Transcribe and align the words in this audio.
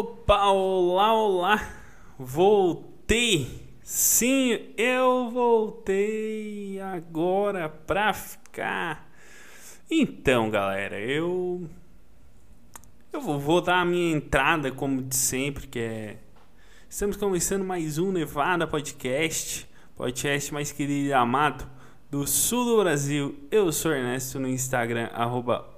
Opa, 0.00 0.46
olá, 0.46 1.12
olá, 1.12 1.68
voltei. 2.18 3.76
Sim, 3.82 4.72
eu 4.74 5.28
voltei 5.28 6.80
agora 6.80 7.68
pra 7.68 8.14
ficar. 8.14 9.12
Então, 9.90 10.48
galera, 10.48 10.98
eu 10.98 11.68
eu 13.12 13.20
vou, 13.20 13.38
vou 13.38 13.60
dar 13.60 13.82
a 13.82 13.84
minha 13.84 14.16
entrada 14.16 14.72
como 14.72 15.02
de 15.02 15.14
sempre, 15.14 15.66
que 15.66 15.78
é 15.78 16.16
estamos 16.88 17.18
começando 17.18 17.62
mais 17.62 17.98
um 17.98 18.10
Nevada 18.10 18.66
Podcast, 18.66 19.68
podcast 19.94 20.54
mais 20.54 20.72
querido 20.72 21.08
e 21.08 21.12
amado 21.12 21.68
do 22.10 22.26
sul 22.26 22.64
do 22.64 22.78
Brasil. 22.78 23.38
Eu 23.50 23.70
sou 23.70 23.92
Ernesto 23.92 24.40
no 24.40 24.48
Instagram 24.48 25.10
arroba. 25.12 25.68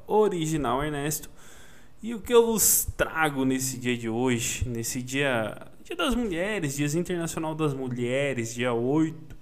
E 2.03 2.17
o 2.17 2.21
que 2.21 2.35
eu 2.35 2.45
vos 2.45 2.85
trago 2.97 3.45
nesse 3.45 3.79
dia 3.79 3.97
de 3.97 4.09
hoje, 4.09 4.69
nesse 4.69 5.01
dia, 5.01 5.69
dia 5.85 5.95
das 5.95 6.17
mulheres, 6.17 6.75
Dia 6.75 6.99
Internacional 6.99 7.55
das 7.55 7.73
Mulheres, 7.73 8.53
dia 8.53 8.75
8 8.75 9.37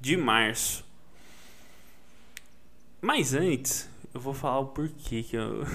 de 0.00 0.16
março. 0.16 0.86
Mas 3.02 3.34
antes, 3.34 3.90
eu 4.14 4.22
vou 4.22 4.32
falar 4.32 4.60
o 4.60 4.68
porquê 4.68 5.22
que 5.22 5.36
eu, 5.36 5.66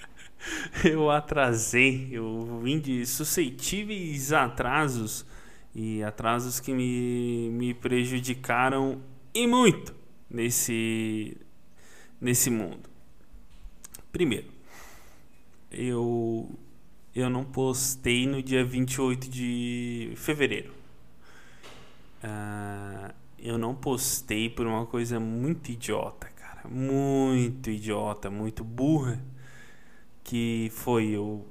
eu 0.90 1.10
atrasei. 1.10 2.08
Eu 2.10 2.60
vim 2.62 2.80
de 2.80 3.04
suscetíveis 3.04 4.32
atrasos 4.32 5.26
e 5.74 6.02
atrasos 6.02 6.60
que 6.60 6.72
me, 6.72 7.50
me 7.50 7.74
prejudicaram 7.74 9.02
e 9.34 9.46
muito 9.46 9.94
nesse, 10.30 11.36
nesse 12.18 12.48
mundo. 12.48 12.88
Primeiro, 14.10 14.53
eu 15.76 16.48
eu 17.14 17.30
não 17.30 17.44
postei 17.44 18.26
no 18.26 18.42
dia 18.42 18.64
28 18.64 19.30
de 19.30 20.12
fevereiro. 20.16 20.72
Uh, 22.24 23.14
eu 23.38 23.56
não 23.56 23.72
postei 23.72 24.50
por 24.50 24.66
uma 24.66 24.84
coisa 24.84 25.20
muito 25.20 25.70
idiota, 25.70 26.28
cara. 26.34 26.68
Muito 26.68 27.70
idiota, 27.70 28.28
muito 28.30 28.64
burra. 28.64 29.22
Que 30.24 30.70
foi 30.74 31.10
eu. 31.10 31.46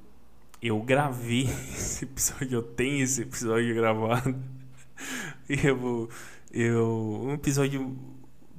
Eu 0.60 0.80
gravei 0.82 1.44
esse 1.72 2.04
episódio, 2.04 2.56
eu 2.58 2.62
tenho 2.62 3.02
esse 3.02 3.22
episódio 3.22 3.74
gravado. 3.74 4.36
Eu. 5.46 6.08
eu 6.50 7.20
um 7.24 7.32
episódio 7.34 7.98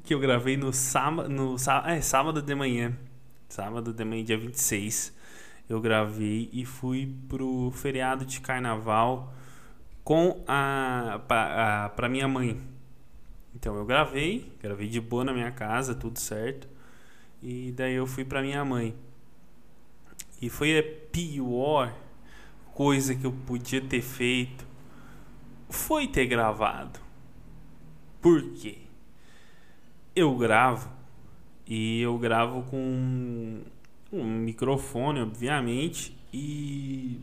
que 0.04 0.14
eu 0.14 0.20
gravei 0.20 0.56
no 0.56 0.72
sábado. 0.72 1.30
No, 1.30 1.56
é, 1.86 2.02
sábado 2.02 2.42
de 2.42 2.54
manhã. 2.54 2.96
Sábado 3.50 3.92
de 3.92 4.06
manhã, 4.06 4.24
dia 4.24 4.38
26 4.38 5.15
eu 5.68 5.82
gravei 5.82 6.50
e 6.54 6.66
fui 6.66 7.14
pro 7.28 7.72
feriado 7.72 8.26
de 8.26 8.40
carnaval 8.40 9.34
com 10.04 10.44
a 10.48 11.22
para 11.96 12.10
minha 12.10 12.28
mãe. 12.28 12.62
Então 13.56 13.76
eu 13.76 13.86
gravei, 13.86 14.54
gravei 14.62 14.88
de 14.88 15.00
boa 15.00 15.24
na 15.24 15.34
minha 15.34 15.52
casa, 15.52 15.96
tudo 15.96 16.20
certo. 16.20 16.68
E 17.42 17.72
daí 17.72 17.94
eu 17.94 18.06
fui 18.06 18.24
para 18.24 18.42
minha 18.42 18.64
mãe. 18.64 18.96
E 20.42 20.50
foi 20.50 20.78
a 20.78 20.84
pior 21.12 21.94
coisa 22.74 23.16
que 23.16 23.26
eu 23.26 23.32
podia 23.32 23.82
ter 23.82 24.02
feito 24.02 24.66
foi 25.70 26.08
ter 26.08 26.26
gravado. 26.26 27.00
Por 28.22 28.42
quê? 28.54 28.80
Eu 30.16 30.36
gravo 30.36 30.90
e 31.66 32.02
eu 32.02 32.18
gravo 32.18 32.64
com 32.64 33.62
um 34.18 34.40
microfone, 34.40 35.22
obviamente, 35.22 36.16
e 36.34 37.20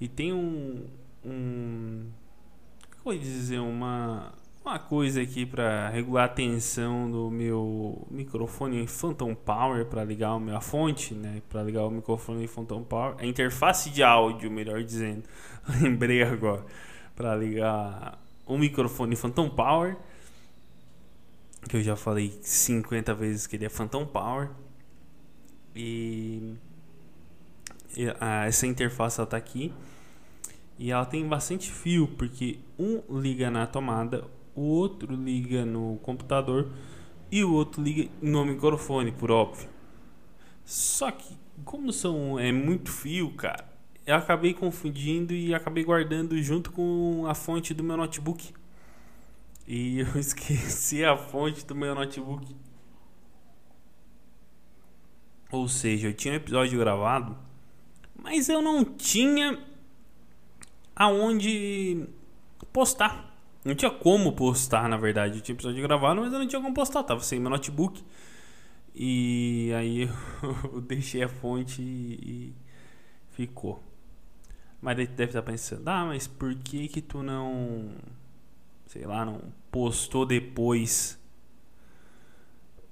e 0.00 0.08
tem 0.08 0.32
um 0.32 0.86
um 1.24 2.06
como 3.02 3.18
dizer 3.18 3.58
uma 3.58 4.32
uma 4.64 4.78
coisa 4.78 5.22
aqui 5.22 5.46
para 5.46 5.88
regular 5.88 6.26
a 6.26 6.28
tensão 6.28 7.10
do 7.10 7.30
meu 7.30 8.06
microfone 8.10 8.86
Phantom 8.86 9.34
Power 9.34 9.86
para 9.86 10.04
ligar 10.04 10.32
a 10.32 10.40
minha 10.40 10.60
fonte, 10.60 11.14
né, 11.14 11.42
para 11.48 11.62
ligar 11.62 11.84
o 11.86 11.90
microfone 11.90 12.46
Phantom 12.46 12.82
Power, 12.84 13.16
a 13.18 13.24
interface 13.24 13.90
de 13.90 14.02
áudio, 14.02 14.50
melhor 14.50 14.82
dizendo. 14.82 15.24
Lembrei 15.80 16.22
agora 16.22 16.64
para 17.16 17.34
ligar 17.34 18.18
o 18.46 18.58
microfone 18.58 19.16
Phantom 19.16 19.48
Power, 19.48 19.96
que 21.68 21.76
eu 21.76 21.82
já 21.82 21.96
falei 21.96 22.38
50 22.42 23.14
vezes 23.14 23.46
que 23.46 23.56
ele 23.56 23.64
é 23.64 23.68
Phantom 23.68 24.06
Power. 24.06 24.50
E, 25.74 26.54
e 27.96 28.08
a, 28.20 28.46
essa 28.46 28.66
interface 28.66 29.20
está 29.20 29.36
aqui. 29.36 29.72
E 30.78 30.90
ela 30.90 31.04
tem 31.04 31.26
bastante 31.28 31.70
fio, 31.70 32.08
porque 32.08 32.58
um 32.78 33.02
liga 33.20 33.50
na 33.50 33.66
tomada, 33.66 34.24
o 34.54 34.62
outro 34.62 35.14
liga 35.14 35.64
no 35.64 35.98
computador 36.02 36.70
e 37.30 37.44
o 37.44 37.52
outro 37.52 37.82
liga 37.82 38.10
no 38.22 38.44
microfone, 38.44 39.12
por 39.12 39.30
óbvio. 39.30 39.68
Só 40.64 41.10
que, 41.10 41.36
como 41.64 41.92
são 41.92 42.38
é 42.38 42.50
muito 42.50 42.90
fio, 42.90 43.30
cara, 43.32 43.68
eu 44.06 44.16
acabei 44.16 44.54
confundindo 44.54 45.34
e 45.34 45.54
acabei 45.54 45.84
guardando 45.84 46.40
junto 46.42 46.72
com 46.72 47.26
a 47.26 47.34
fonte 47.34 47.74
do 47.74 47.84
meu 47.84 47.96
notebook. 47.96 48.52
E 49.66 50.00
eu 50.14 50.18
esqueci 50.18 51.04
a 51.04 51.16
fonte 51.16 51.64
do 51.64 51.74
meu 51.74 51.94
notebook. 51.94 52.56
Ou 55.50 55.68
seja, 55.68 56.08
eu 56.08 56.14
tinha 56.14 56.34
um 56.34 56.36
episódio 56.36 56.78
gravado, 56.78 57.36
mas 58.14 58.48
eu 58.48 58.62
não 58.62 58.84
tinha 58.84 59.58
aonde 60.94 62.06
postar. 62.72 63.34
Não 63.64 63.74
tinha 63.74 63.90
como 63.90 64.32
postar, 64.32 64.88
na 64.88 64.96
verdade. 64.96 65.38
Eu 65.38 65.42
tinha 65.42 65.54
episódio 65.54 65.82
gravado, 65.82 66.20
mas 66.20 66.32
eu 66.32 66.38
não 66.38 66.46
tinha 66.46 66.62
como 66.62 66.74
postar. 66.74 67.00
Eu 67.00 67.04
tava 67.04 67.20
sem 67.20 67.40
meu 67.40 67.50
notebook. 67.50 68.02
E 68.94 69.72
aí 69.76 70.02
eu 70.72 70.80
deixei 70.86 71.22
a 71.22 71.28
fonte 71.28 71.82
e 71.82 72.54
ficou. 73.30 73.82
Mas 74.80 74.96
deve 74.96 75.24
estar 75.24 75.42
pensando, 75.42 75.86
ah, 75.88 76.06
mas 76.06 76.26
por 76.26 76.54
que 76.54 76.88
que 76.88 77.02
tu 77.02 77.22
não, 77.22 77.90
sei 78.86 79.04
lá, 79.04 79.26
não 79.26 79.40
postou 79.70 80.24
depois 80.24 81.19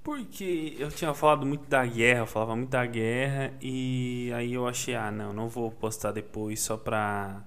porque 0.09 0.75
eu 0.79 0.89
tinha 0.89 1.13
falado 1.13 1.45
muito 1.45 1.69
da 1.69 1.85
guerra, 1.85 2.21
eu 2.21 2.25
falava 2.25 2.55
muito 2.55 2.71
da 2.71 2.83
guerra 2.83 3.53
e 3.61 4.31
aí 4.33 4.55
eu 4.55 4.67
achei, 4.67 4.95
ah, 4.95 5.11
não, 5.11 5.31
não 5.31 5.47
vou 5.47 5.69
postar 5.69 6.11
depois 6.11 6.59
só 6.61 6.77
pra 6.77 7.45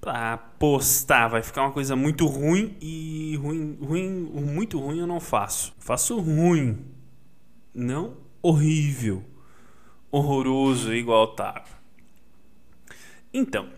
pra 0.00 0.38
postar, 0.38 1.28
vai 1.28 1.42
ficar 1.42 1.64
uma 1.64 1.70
coisa 1.70 1.94
muito 1.94 2.26
ruim 2.26 2.74
e 2.80 3.36
ruim, 3.36 3.76
ruim, 3.78 4.08
muito 4.08 4.80
ruim 4.80 5.00
eu 5.00 5.06
não 5.06 5.20
faço. 5.20 5.74
Faço 5.78 6.18
ruim, 6.18 6.82
não 7.74 8.16
horrível, 8.40 9.22
horroroso 10.10 10.94
igual 10.94 11.34
tava. 11.34 11.68
Então, 13.34 13.68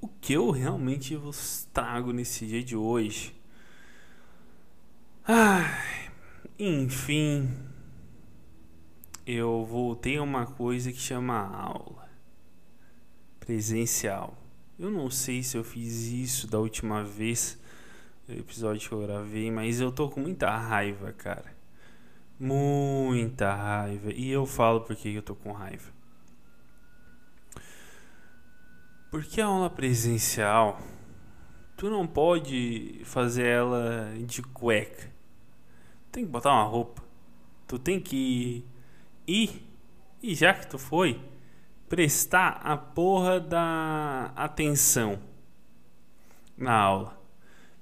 o 0.00 0.08
que 0.08 0.32
eu 0.32 0.50
realmente 0.50 1.14
vos 1.14 1.68
trago 1.72 2.12
nesse 2.12 2.44
dia 2.48 2.64
de 2.64 2.74
hoje 2.74 3.39
Enfim, 6.58 7.48
eu 9.24 9.64
voltei 9.64 10.16
a 10.16 10.22
uma 10.22 10.44
coisa 10.44 10.90
que 10.90 10.98
chama 10.98 11.38
aula 11.38 12.08
presencial. 13.38 14.36
Eu 14.76 14.90
não 14.90 15.08
sei 15.08 15.42
se 15.44 15.56
eu 15.56 15.62
fiz 15.62 16.08
isso 16.08 16.48
da 16.48 16.58
última 16.58 17.04
vez, 17.04 17.56
no 18.26 18.34
episódio 18.34 18.88
que 18.88 18.94
eu 18.94 19.02
gravei, 19.02 19.52
mas 19.52 19.78
eu 19.78 19.92
tô 19.92 20.08
com 20.08 20.20
muita 20.20 20.50
raiva, 20.50 21.12
cara. 21.12 21.54
Muita 22.38 23.54
raiva. 23.54 24.12
E 24.12 24.30
eu 24.30 24.46
falo 24.46 24.80
porque 24.80 25.10
eu 25.10 25.22
tô 25.22 25.36
com 25.36 25.52
raiva. 25.52 25.92
Porque 29.12 29.40
a 29.40 29.46
aula 29.46 29.70
presencial 29.70 30.80
tu 31.76 31.88
não 31.88 32.06
pode 32.06 33.00
fazer 33.04 33.46
ela 33.46 34.12
de 34.26 34.42
cueca. 34.42 35.19
Tem 36.10 36.24
que 36.24 36.30
botar 36.30 36.52
uma 36.52 36.64
roupa. 36.64 37.02
Tu 37.66 37.78
tem 37.78 38.00
que 38.00 38.64
ir 39.26 39.70
e 40.22 40.34
já 40.34 40.52
que 40.52 40.66
tu 40.66 40.78
foi, 40.78 41.18
prestar 41.88 42.60
a 42.62 42.76
porra 42.76 43.40
da 43.40 44.32
atenção 44.36 45.18
na 46.56 46.74
aula. 46.74 47.18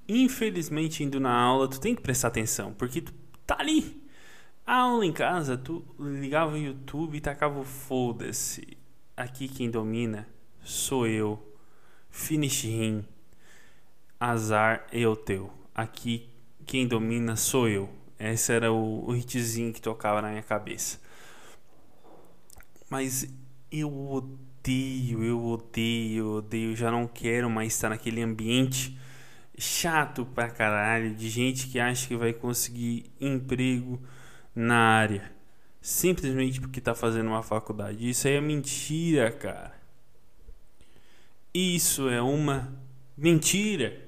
Infelizmente, 0.08 1.02
indo 1.02 1.19
na 1.19 1.34
aula, 1.34 1.69
tu 1.69 1.80
tem 1.80 1.94
que 1.94 2.00
prestar 2.00 2.28
atenção, 2.28 2.72
porque 2.72 3.02
tu 3.02 3.12
tá 3.44 3.56
ali. 3.58 4.06
A 4.64 4.82
aula 4.82 5.04
em 5.04 5.12
casa, 5.12 5.56
tu 5.56 5.84
ligava 5.98 6.52
o 6.52 6.58
YouTube 6.58 7.16
e 7.16 7.20
tacava 7.20 7.58
o 7.58 7.64
foda-se. 7.64 8.78
Aqui 9.16 9.48
quem 9.48 9.70
domina 9.70 10.28
sou 10.62 11.06
eu. 11.06 11.42
Finish 12.10 12.64
him 12.64 13.04
azar 14.20 14.86
eu 14.92 15.16
teu. 15.16 15.52
Aqui 15.75 16.28
quem 16.64 16.86
domina 16.86 17.34
sou 17.34 17.69
eu. 17.69 17.88
Esse 18.19 18.53
era 18.53 18.73
o, 18.73 19.09
o 19.09 19.17
hitzinho 19.17 19.73
que 19.73 19.81
tocava 19.81 20.20
na 20.20 20.31
minha 20.31 20.43
cabeça. 20.43 21.00
Mas 22.91 23.29
eu 23.70 23.93
odeio, 24.11 25.23
eu 25.23 25.44
odeio, 25.44 26.19
eu 26.19 26.31
odeio, 26.32 26.76
já 26.76 26.91
não 26.91 27.06
quero 27.06 27.49
mais 27.49 27.75
estar 27.75 27.88
naquele 27.88 28.23
ambiente 28.23 28.99
chato 29.56 30.25
pra 30.25 30.49
caralho 30.49 31.15
de 31.15 31.29
gente 31.29 31.67
que 31.69 31.81
acha 31.81 32.06
que 32.06 32.17
vai 32.17 32.32
conseguir 32.32 33.11
emprego 33.20 34.00
na 34.55 34.76
área 34.76 35.38
simplesmente 35.81 36.61
porque 36.61 36.81
tá 36.81 36.94
fazendo 36.94 37.29
uma 37.29 37.43
faculdade. 37.43 38.09
Isso 38.09 38.29
aí 38.29 38.35
é 38.35 38.41
mentira, 38.41 39.31
cara. 39.31 39.75
Isso 41.53 42.09
é 42.09 42.21
uma 42.21 42.73
mentira. 43.17 44.07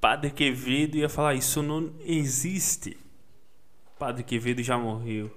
Padre 0.00 0.30
Quevedo 0.30 0.96
ia 0.96 1.08
falar: 1.08 1.34
Isso 1.34 1.62
não 1.62 1.92
existe. 2.00 2.96
Padre 3.98 4.24
Quevedo 4.24 4.62
já 4.62 4.78
morreu. 4.78 5.30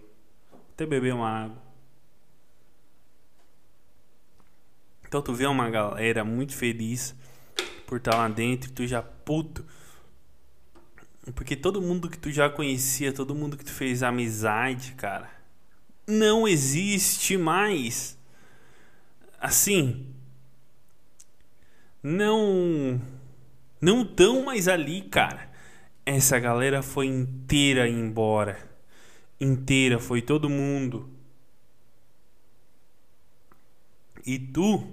Até 0.73 0.85
beber 0.85 1.13
uma 1.13 1.29
água. 1.29 1.61
Então 5.05 5.21
tu 5.21 5.33
vê 5.33 5.45
uma 5.45 5.69
galera 5.69 6.23
muito 6.23 6.55
feliz 6.55 7.13
por 7.85 7.97
estar 7.97 8.15
lá 8.15 8.27
dentro 8.27 8.69
e 8.69 8.73
tu 8.73 8.87
já 8.87 9.01
puto. 9.01 9.63
Porque 11.35 11.55
todo 11.55 11.81
mundo 11.81 12.09
que 12.09 12.17
tu 12.17 12.31
já 12.31 12.49
conhecia, 12.49 13.13
todo 13.13 13.35
mundo 13.35 13.55
que 13.55 13.63
tu 13.63 13.71
fez 13.71 14.01
amizade, 14.01 14.93
cara, 14.93 15.29
não 16.07 16.47
existe 16.47 17.37
mais. 17.37 18.17
Assim, 19.39 20.07
não 22.01 22.99
não 23.83 24.05
tão 24.05 24.45
mais 24.45 24.69
ali, 24.69 25.01
cara. 25.01 25.51
Essa 26.05 26.39
galera 26.39 26.81
foi 26.81 27.07
inteira 27.07 27.87
embora. 27.87 28.57
Inteira, 29.39 29.99
foi 29.99 30.21
todo 30.21 30.49
mundo. 30.49 31.09
E 34.25 34.39
tu 34.39 34.87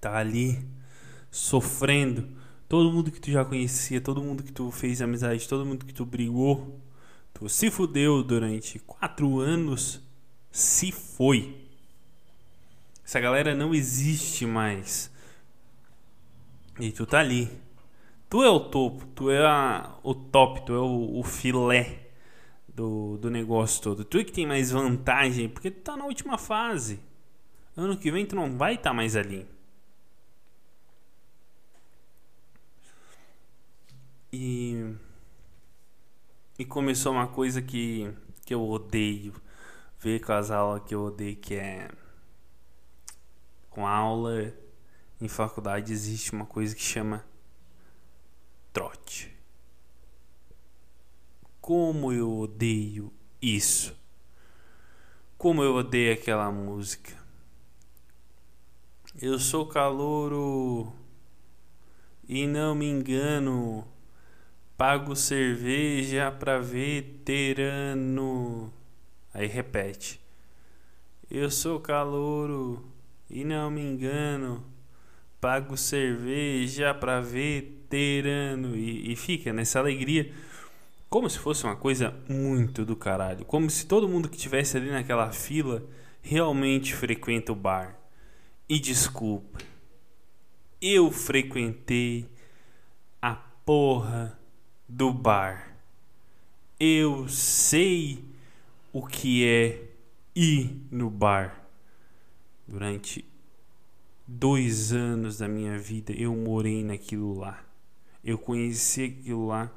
tá 0.00 0.16
ali 0.16 0.64
sofrendo. 1.32 2.28
Todo 2.68 2.92
mundo 2.92 3.10
que 3.10 3.20
tu 3.20 3.30
já 3.30 3.44
conhecia, 3.44 4.00
todo 4.00 4.22
mundo 4.22 4.44
que 4.44 4.52
tu 4.52 4.70
fez 4.70 5.02
amizade, 5.02 5.48
todo 5.48 5.66
mundo 5.66 5.84
que 5.84 5.94
tu 5.94 6.04
brigou, 6.04 6.80
tu 7.34 7.48
se 7.48 7.70
fudeu 7.72 8.22
durante 8.22 8.78
quatro 8.80 9.40
anos, 9.40 10.00
se 10.52 10.92
foi. 10.92 11.56
Essa 13.04 13.18
galera 13.20 13.52
não 13.54 13.74
existe 13.74 14.46
mais. 14.46 15.10
E 16.78 16.92
tu 16.92 17.06
tá 17.06 17.20
ali. 17.20 17.50
Tu 18.28 18.42
é 18.42 18.50
o 18.50 18.60
topo, 18.60 19.06
tu 19.14 19.30
é 19.30 19.44
a, 19.46 19.98
o 20.02 20.14
top, 20.14 20.66
tu 20.66 20.74
é 20.74 20.78
o, 20.78 21.18
o 21.18 21.22
filé 21.22 22.10
do, 22.68 23.16
do 23.18 23.30
negócio 23.30 23.82
todo. 23.82 24.04
Tu 24.04 24.18
é 24.18 24.24
que 24.24 24.32
tem 24.32 24.46
mais 24.46 24.70
vantagem, 24.70 25.48
porque 25.48 25.70
tu 25.70 25.80
tá 25.82 25.96
na 25.96 26.04
última 26.04 26.36
fase. 26.36 27.00
Ano 27.76 27.96
que 27.96 28.10
vem 28.10 28.26
tu 28.26 28.36
não 28.36 28.56
vai 28.58 28.74
estar 28.74 28.90
tá 28.90 28.94
mais 28.94 29.16
ali. 29.16 29.46
E, 34.32 34.94
e 36.58 36.64
começou 36.64 37.12
uma 37.12 37.28
coisa 37.28 37.62
que, 37.62 38.12
que 38.44 38.52
eu 38.54 38.68
odeio 38.68 39.32
ver 39.98 40.20
com 40.20 40.32
as 40.32 40.50
aulas 40.50 40.82
que 40.84 40.94
eu 40.94 41.04
odeio, 41.04 41.36
que 41.36 41.54
é 41.54 41.88
com 43.70 43.86
aula 43.86 44.52
em 45.20 45.28
faculdade 45.28 45.92
existe 45.92 46.32
uma 46.32 46.46
coisa 46.46 46.74
que 46.74 46.82
chama 46.82 47.24
trote. 48.72 49.34
Como 51.60 52.12
eu 52.12 52.32
odeio 52.32 53.12
isso. 53.40 53.96
Como 55.38 55.62
eu 55.62 55.74
odeio 55.74 56.12
aquela 56.12 56.50
música. 56.52 57.12
Eu 59.20 59.38
sou 59.38 59.66
calouro 59.66 60.92
e 62.28 62.46
não 62.46 62.74
me 62.74 62.86
engano. 62.86 63.86
Pago 64.76 65.16
cerveja 65.16 66.30
pra 66.30 66.58
veterano. 66.58 67.90
Aí 69.32 69.46
repete. 69.46 70.20
Eu 71.30 71.50
sou 71.50 71.80
calouro 71.80 72.86
e 73.28 73.44
não 73.44 73.70
me 73.70 73.80
engano, 73.80 74.64
pago 75.40 75.76
cerveja 75.76 76.94
pra 76.94 77.20
veterano. 77.20 78.76
E, 78.76 79.12
e 79.12 79.16
fica 79.16 79.52
nessa 79.52 79.78
alegria, 79.78 80.32
como 81.08 81.28
se 81.28 81.38
fosse 81.38 81.64
uma 81.64 81.76
coisa 81.76 82.14
muito 82.28 82.84
do 82.84 82.96
caralho. 82.96 83.44
Como 83.44 83.70
se 83.70 83.86
todo 83.86 84.08
mundo 84.08 84.28
que 84.28 84.36
tivesse 84.36 84.76
ali 84.76 84.90
naquela 84.90 85.30
fila 85.32 85.82
realmente 86.22 86.94
frequenta 86.94 87.52
o 87.52 87.56
bar. 87.56 87.96
E 88.68 88.80
desculpa, 88.80 89.60
eu 90.80 91.10
frequentei 91.12 92.28
a 93.22 93.34
porra 93.64 94.38
do 94.88 95.12
bar. 95.12 95.76
Eu 96.78 97.28
sei 97.28 98.24
o 98.92 99.06
que 99.06 99.46
é 99.46 99.82
ir 100.34 100.82
no 100.90 101.08
bar. 101.08 101.62
Durante 102.66 103.24
dois 104.26 104.92
anos 104.92 105.38
da 105.38 105.46
minha 105.46 105.78
vida 105.78 106.12
eu 106.12 106.34
morei 106.34 106.82
naquilo 106.82 107.38
lá. 107.38 107.64
Eu 108.24 108.36
conheci 108.36 109.04
aquilo 109.04 109.46
lá 109.46 109.70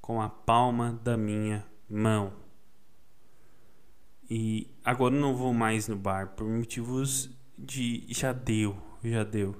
com 0.00 0.20
a 0.20 0.28
palma 0.28 1.00
da 1.04 1.16
minha 1.16 1.64
mão. 1.88 2.32
E 4.28 4.68
agora 4.84 5.14
não 5.14 5.36
vou 5.36 5.54
mais 5.54 5.86
no 5.86 5.96
bar 5.96 6.28
por 6.28 6.48
motivos 6.48 7.30
de 7.56 8.04
já 8.08 8.32
deu, 8.32 8.76
já 9.04 9.22
deu. 9.22 9.54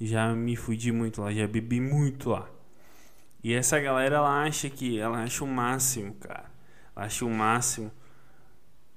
Já 0.00 0.32
me 0.32 0.54
fudi 0.54 0.92
muito 0.92 1.20
lá, 1.20 1.32
já 1.32 1.46
bebi 1.48 1.80
muito 1.80 2.30
lá. 2.30 2.48
E 3.42 3.52
essa 3.52 3.80
galera 3.80 4.16
ela 4.16 4.44
acha 4.44 4.70
que 4.70 4.98
ela 4.98 5.22
acha 5.22 5.42
o 5.42 5.48
máximo, 5.48 6.14
cara. 6.14 6.50
Ela 6.94 7.06
acha 7.06 7.24
o 7.24 7.30
máximo 7.30 7.90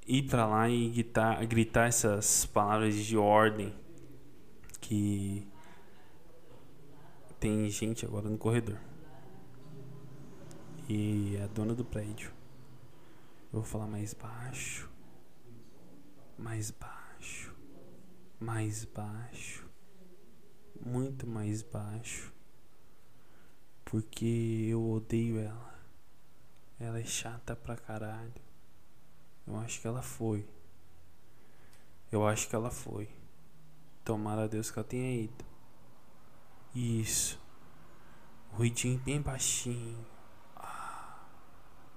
ir 0.06 0.24
para 0.24 0.46
lá 0.46 0.70
e 0.70 0.90
gritar, 0.90 1.46
gritar 1.48 1.88
essas 1.88 2.46
palavras 2.46 2.96
de 2.96 3.18
ordem 3.18 3.74
que 4.92 5.48
tem 7.40 7.70
gente 7.70 8.06
agora 8.06 8.30
no 8.30 8.38
corredor. 8.38 8.78
E 10.90 11.40
a 11.42 11.48
dona 11.48 11.74
do 11.74 11.86
prédio. 11.86 12.30
Eu 13.54 13.62
vou 13.62 13.64
falar 13.64 13.88
mais 13.88 14.14
baixo. 14.14 14.90
Mais 16.38 16.72
baixo. 16.72 17.56
Mais 18.38 18.84
baixo. 18.84 19.66
Muito 20.86 21.26
mais 21.26 21.62
baixo. 21.62 22.34
Porque 23.86 24.68
eu 24.70 24.86
odeio 24.92 25.40
ela. 25.40 25.80
Ela 26.78 27.00
é 27.00 27.06
chata 27.06 27.56
pra 27.56 27.78
caralho. 27.78 28.34
Eu 29.48 29.56
acho 29.56 29.80
que 29.80 29.88
ela 29.88 30.02
foi. 30.02 30.46
Eu 32.12 32.28
acho 32.28 32.50
que 32.50 32.56
ela 32.58 32.70
foi. 32.70 33.21
Tomara 34.04 34.44
a 34.44 34.48
Deus 34.48 34.72
que 34.72 34.80
ela 34.80 34.88
tenha 34.88 35.24
ido. 35.24 35.46
Isso. 36.74 37.40
Ruidinho 38.52 39.00
bem 39.00 39.22
baixinho. 39.22 40.06
Ah, 40.56 41.28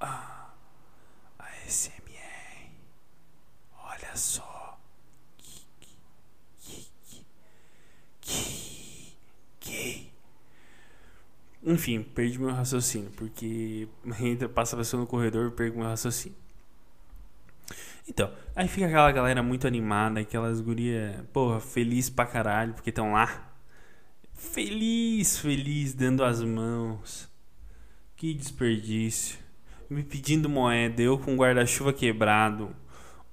ah, 0.00 0.50
a 1.38 1.50
SMR. 1.66 2.70
Olha 3.78 4.16
só. 4.16 4.78
Que, 5.38 5.66
que, 6.60 7.26
que, 8.20 9.16
que, 9.60 10.12
Enfim, 11.62 12.02
perdi 12.02 12.38
meu 12.38 12.50
raciocínio. 12.50 13.10
Porque 13.12 13.88
ainda 14.20 14.48
passa 14.48 14.76
a 14.76 14.78
pessoa 14.78 15.00
no 15.00 15.06
corredor 15.06 15.50
e 15.50 15.54
perco 15.54 15.78
meu 15.78 15.86
raciocínio. 15.86 16.43
Então, 18.08 18.30
aí 18.54 18.68
fica 18.68 18.86
aquela 18.86 19.10
galera 19.10 19.42
muito 19.42 19.66
animada, 19.66 20.20
aquelas 20.20 20.60
guria, 20.60 21.26
porra, 21.32 21.58
feliz 21.58 22.10
pra 22.10 22.26
caralho, 22.26 22.74
porque 22.74 22.90
estão 22.90 23.12
lá. 23.12 23.50
Feliz, 24.34 25.38
feliz, 25.38 25.94
dando 25.94 26.22
as 26.22 26.42
mãos. 26.42 27.28
Que 28.16 28.34
desperdício. 28.34 29.38
Me 29.88 30.02
pedindo 30.02 30.48
moeda, 30.48 31.02
eu 31.02 31.18
com 31.18 31.34
guarda-chuva 31.36 31.92
quebrado. 31.92 32.74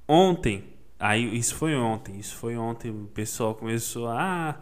Ontem, 0.08 0.64
aí 1.00 1.38
isso 1.38 1.56
foi 1.56 1.76
ontem, 1.76 2.18
isso 2.18 2.36
foi 2.36 2.58
ontem, 2.58 2.92
o 2.92 3.08
pessoal 3.08 3.56
começou 3.56 4.08
a. 4.08 4.60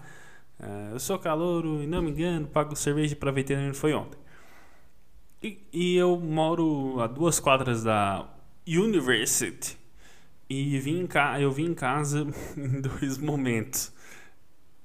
Ah, 0.60 0.90
eu 0.92 1.00
sou 1.00 1.18
calouro 1.20 1.82
e 1.84 1.88
não 1.88 2.02
me 2.02 2.12
engano, 2.12 2.48
pago 2.48 2.76
cerveja 2.76 3.16
pra 3.16 3.32
veterano, 3.32 3.74
foi 3.74 3.94
ontem. 3.94 4.20
E, 5.42 5.60
e 5.72 5.96
eu 5.96 6.20
moro 6.20 7.00
a 7.00 7.08
duas 7.08 7.40
quadras 7.40 7.84
da 7.84 8.28
University 8.68 9.79
e 10.50 10.80
vim 10.80 11.02
em 11.02 11.42
eu 11.42 11.52
vim 11.52 11.68
em 11.68 11.74
casa 11.76 12.28
em 12.58 12.82
dois 12.82 13.18
momentos. 13.18 13.94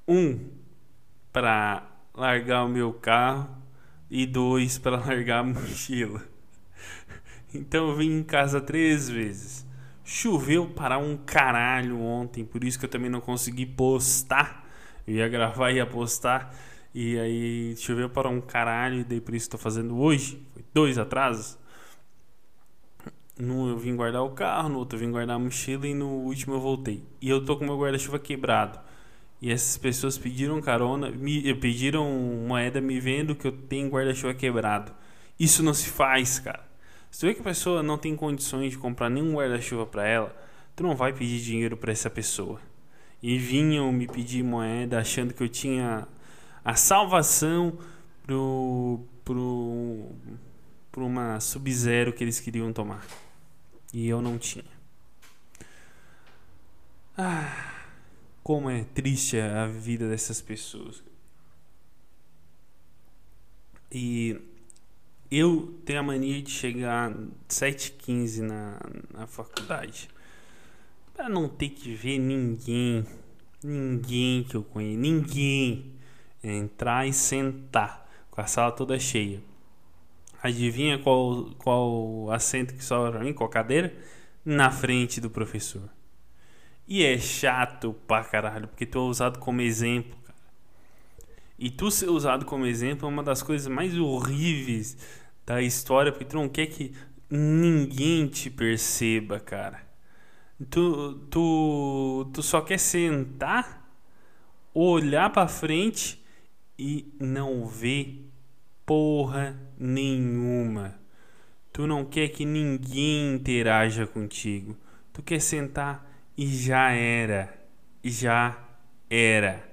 Um, 0.06 0.50
para 1.32 1.90
largar 2.14 2.64
o 2.64 2.68
meu 2.68 2.92
carro 2.92 3.48
e 4.10 4.26
dois, 4.26 4.76
para 4.78 4.98
largar 5.00 5.40
a 5.40 5.44
mochila. 5.44 6.22
Então 7.54 7.88
eu 7.88 7.96
vim 7.96 8.18
em 8.18 8.22
casa 8.22 8.60
três 8.60 9.08
vezes. 9.08 9.64
Choveu 10.04 10.68
para 10.68 10.98
um 10.98 11.16
caralho 11.16 11.98
ontem, 11.98 12.44
por 12.44 12.62
isso 12.62 12.78
que 12.78 12.84
eu 12.84 12.90
também 12.90 13.08
não 13.08 13.20
consegui 13.20 13.64
postar. 13.64 14.68
Eu 15.06 15.14
ia 15.14 15.28
gravar 15.28 15.70
e 15.70 15.76
ia 15.76 15.86
postar. 15.86 16.54
E 16.94 17.18
aí 17.18 17.74
choveu 17.76 18.10
para 18.10 18.28
um 18.28 18.40
caralho, 18.40 19.00
e 19.00 19.04
daí 19.04 19.20
por 19.20 19.34
isso 19.34 19.46
estou 19.46 19.58
fazendo 19.58 19.98
hoje. 19.98 20.46
Foi 20.52 20.62
dois 20.74 20.98
atrasos. 20.98 21.58
No 23.36 23.68
eu 23.68 23.76
vim 23.76 23.96
guardar 23.96 24.22
o 24.22 24.30
carro, 24.30 24.68
no 24.68 24.78
outro 24.78 24.96
eu 24.96 25.00
vim 25.00 25.10
guardar 25.10 25.36
a 25.36 25.38
mochila 25.38 25.86
e 25.88 25.94
no 25.94 26.06
último 26.06 26.54
eu 26.54 26.60
voltei. 26.60 27.02
E 27.20 27.28
eu 27.28 27.44
tô 27.44 27.56
com 27.56 27.64
meu 27.64 27.78
guarda-chuva 27.78 28.18
quebrado. 28.18 28.78
E 29.42 29.50
essas 29.50 29.76
pessoas 29.76 30.16
pediram 30.16 30.60
carona, 30.60 31.10
me 31.10 31.52
pediram 31.56 32.08
moeda 32.46 32.80
me 32.80 33.00
vendo 33.00 33.34
que 33.34 33.46
eu 33.46 33.52
tenho 33.52 33.90
guarda-chuva 33.90 34.34
quebrado. 34.34 34.92
Isso 35.38 35.62
não 35.62 35.74
se 35.74 35.88
faz, 35.88 36.38
cara. 36.38 36.64
Se 37.10 37.20
tu 37.20 37.26
vê 37.26 37.34
que 37.34 37.40
a 37.40 37.44
pessoa 37.44 37.82
não 37.82 37.98
tem 37.98 38.14
condições 38.16 38.72
de 38.72 38.78
comprar 38.78 39.10
nenhum 39.10 39.34
guarda-chuva 39.34 39.84
para 39.84 40.06
ela, 40.06 40.36
tu 40.74 40.82
não 40.82 40.94
vai 40.94 41.12
pedir 41.12 41.40
dinheiro 41.40 41.76
para 41.76 41.92
essa 41.92 42.08
pessoa. 42.08 42.60
E 43.22 43.36
vinham 43.36 43.90
me 43.92 44.06
pedir 44.06 44.42
moeda 44.42 44.98
achando 44.98 45.34
que 45.34 45.42
eu 45.42 45.48
tinha 45.48 46.06
a 46.64 46.74
salvação 46.74 47.78
pro 48.26 49.00
pro 49.24 50.10
pro 50.90 51.06
uma 51.06 51.40
sub-zero 51.40 52.12
que 52.12 52.22
eles 52.22 52.38
queriam 52.38 52.72
tomar. 52.72 53.04
E 53.94 54.08
eu 54.08 54.20
não 54.20 54.36
tinha. 54.36 54.64
Ah, 57.16 57.84
como 58.42 58.68
é 58.68 58.82
triste 58.92 59.38
a 59.38 59.68
vida 59.68 60.08
dessas 60.08 60.42
pessoas. 60.42 61.00
E 63.92 64.36
eu 65.30 65.78
tenho 65.84 66.00
a 66.00 66.02
mania 66.02 66.42
de 66.42 66.50
chegar 66.50 67.14
7h15 67.48 68.40
na, 68.40 68.80
na 69.12 69.26
faculdade. 69.28 70.08
Pra 71.14 71.28
não 71.28 71.48
ter 71.48 71.68
que 71.68 71.94
ver 71.94 72.18
ninguém. 72.18 73.06
Ninguém 73.62 74.42
que 74.42 74.56
eu 74.56 74.64
conheço. 74.64 74.98
Ninguém. 74.98 75.92
Entrar 76.42 77.06
e 77.06 77.12
sentar. 77.12 78.10
Com 78.28 78.40
a 78.40 78.46
sala 78.48 78.72
toda 78.72 78.98
cheia. 78.98 79.40
Adivinha 80.44 80.98
qual, 80.98 81.54
qual 81.56 82.30
assento 82.30 82.74
que 82.74 82.84
sobra 82.84 83.12
pra 83.12 83.20
mim? 83.24 83.32
Qual 83.32 83.48
cadeira? 83.48 83.96
Na 84.44 84.70
frente 84.70 85.18
do 85.18 85.30
professor. 85.30 85.88
E 86.86 87.02
é 87.02 87.16
chato 87.16 87.94
pra 88.06 88.22
caralho. 88.22 88.68
Porque 88.68 88.84
tu 88.84 88.98
é 88.98 89.00
usado 89.00 89.38
como 89.38 89.62
exemplo. 89.62 90.18
E 91.58 91.70
tu 91.70 91.90
ser 91.90 92.10
usado 92.10 92.44
como 92.44 92.66
exemplo 92.66 93.08
é 93.08 93.10
uma 93.10 93.22
das 93.22 93.42
coisas 93.42 93.66
mais 93.68 93.98
horríveis 93.98 94.98
da 95.46 95.62
história, 95.62 96.12
porque 96.12 96.26
tu 96.26 96.36
não 96.36 96.46
quer 96.46 96.66
que 96.66 96.92
ninguém 97.30 98.26
te 98.26 98.50
perceba, 98.50 99.40
cara. 99.40 99.80
Tu, 100.68 101.14
tu, 101.30 102.30
tu 102.34 102.42
só 102.42 102.60
quer 102.60 102.78
sentar, 102.78 103.90
olhar 104.74 105.30
para 105.30 105.48
frente 105.48 106.22
e 106.78 107.10
não 107.18 107.66
ver 107.66 108.30
porra 108.86 109.58
nenhuma. 109.78 110.98
Tu 111.72 111.86
não 111.86 112.04
quer 112.04 112.28
que 112.28 112.44
ninguém 112.44 113.34
interaja 113.34 114.06
contigo. 114.06 114.76
Tu 115.12 115.22
quer 115.22 115.40
sentar 115.40 116.08
e 116.36 116.46
já 116.46 116.90
era. 116.92 117.52
Já 118.02 118.58
era. 119.10 119.68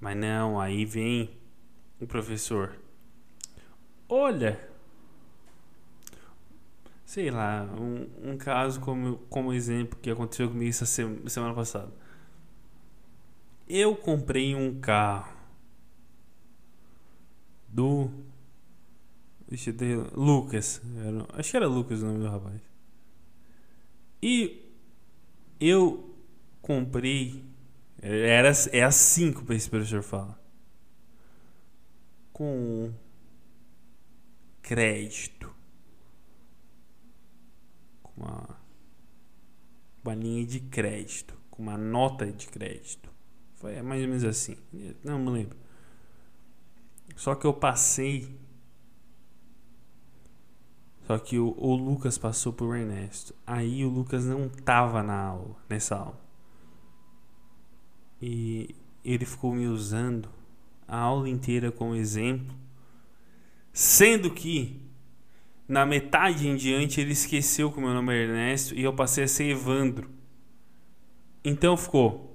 Mas 0.00 0.16
não, 0.16 0.58
aí 0.60 0.84
vem 0.84 1.30
o 2.00 2.06
professor. 2.06 2.74
Olha, 4.08 4.58
sei 7.04 7.30
lá, 7.30 7.68
um, 7.78 8.30
um 8.30 8.36
caso 8.36 8.80
como, 8.80 9.18
como 9.28 9.52
exemplo 9.52 9.98
que 10.00 10.10
aconteceu 10.10 10.48
comigo 10.48 10.70
essa 10.70 10.86
semana 10.86 11.54
passada. 11.54 11.92
Eu 13.68 13.94
comprei 13.94 14.54
um 14.54 14.80
carro 14.80 15.39
do. 17.70 18.10
Ter, 19.76 19.96
Lucas. 20.16 20.80
Era, 20.96 21.26
acho 21.34 21.50
que 21.50 21.56
era 21.56 21.66
Lucas 21.66 22.02
o 22.02 22.06
nome 22.06 22.20
do 22.20 22.28
rapaz. 22.30 22.60
E 24.22 24.70
eu 25.58 26.14
comprei. 26.62 27.44
Era, 28.00 28.52
é 28.72 28.82
assim 28.82 29.32
que 29.32 29.52
esse 29.52 29.68
professor 29.68 30.02
fala. 30.02 30.38
Com 32.32 32.92
crédito 34.62 35.40
uma, 38.20 38.56
uma 40.04 40.14
linha 40.14 40.46
de 40.46 40.60
crédito, 40.60 41.34
com 41.50 41.62
uma 41.62 41.78
nota 41.78 42.30
de 42.30 42.46
crédito. 42.46 43.10
Foi 43.56 43.80
mais 43.82 44.02
ou 44.02 44.08
menos 44.08 44.24
assim. 44.24 44.56
Não 45.02 45.18
me 45.18 45.30
lembro. 45.30 45.56
Só 47.20 47.34
que 47.34 47.46
eu 47.46 47.52
passei. 47.52 48.34
Só 51.06 51.18
que 51.18 51.38
o, 51.38 51.54
o 51.58 51.74
Lucas 51.74 52.16
passou 52.16 52.50
por 52.50 52.74
Ernesto. 52.74 53.34
Aí 53.46 53.84
o 53.84 53.90
Lucas 53.90 54.24
não 54.24 54.48
tava 54.48 55.02
na 55.02 55.20
aula, 55.20 55.54
nessa 55.68 55.96
aula. 55.96 56.18
E 58.22 58.74
ele 59.04 59.26
ficou 59.26 59.54
me 59.54 59.66
usando 59.66 60.30
a 60.88 60.96
aula 60.96 61.28
inteira 61.28 61.70
como 61.70 61.94
exemplo, 61.94 62.56
sendo 63.70 64.30
que 64.30 64.80
na 65.68 65.84
metade 65.84 66.48
em 66.48 66.56
diante 66.56 67.02
ele 67.02 67.12
esqueceu 67.12 67.70
que 67.70 67.76
o 67.76 67.82
meu 67.82 67.92
nome 67.92 68.14
é 68.14 68.22
Ernesto 68.22 68.74
e 68.74 68.82
eu 68.82 68.94
passei 68.94 69.24
a 69.24 69.28
ser 69.28 69.44
Evandro. 69.44 70.08
Então 71.44 71.76
ficou. 71.76 72.34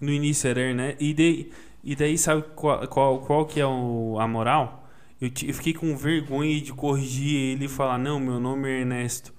No 0.00 0.10
início 0.10 0.48
era 0.48 0.60
Ernesto. 0.60 1.04
E 1.04 1.14
daí, 1.14 1.52
e 1.84 1.94
daí 1.94 2.16
sabe 2.16 2.42
qual, 2.54 2.88
qual, 2.88 3.20
qual 3.20 3.46
que 3.46 3.60
é 3.60 3.66
o, 3.66 4.16
a 4.18 4.26
moral? 4.26 4.88
Eu, 5.20 5.28
eu 5.46 5.54
fiquei 5.54 5.74
com 5.74 5.94
vergonha 5.96 6.60
de 6.60 6.72
corrigir 6.72 7.36
ele 7.36 7.66
e 7.66 7.68
falar: 7.68 7.98
Não, 7.98 8.18
meu 8.18 8.40
nome 8.40 8.68
é 8.68 8.80
Ernesto. 8.80 9.34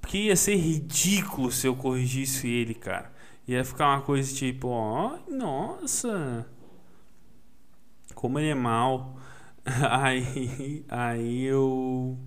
Porque 0.00 0.18
ia 0.18 0.36
ser 0.36 0.56
ridículo 0.56 1.52
se 1.52 1.66
eu 1.66 1.76
corrigisse 1.76 2.48
ele, 2.48 2.74
cara. 2.74 3.12
Ia 3.46 3.64
ficar 3.64 3.88
uma 3.88 4.02
coisa 4.02 4.34
tipo: 4.34 4.68
Ó, 4.68 5.18
oh, 5.28 5.30
nossa. 5.30 6.46
Como 8.14 8.38
ele 8.38 8.48
é 8.48 8.54
mal. 8.54 9.16
Aí, 9.90 10.82
aí 10.88 11.44
eu 11.44 12.18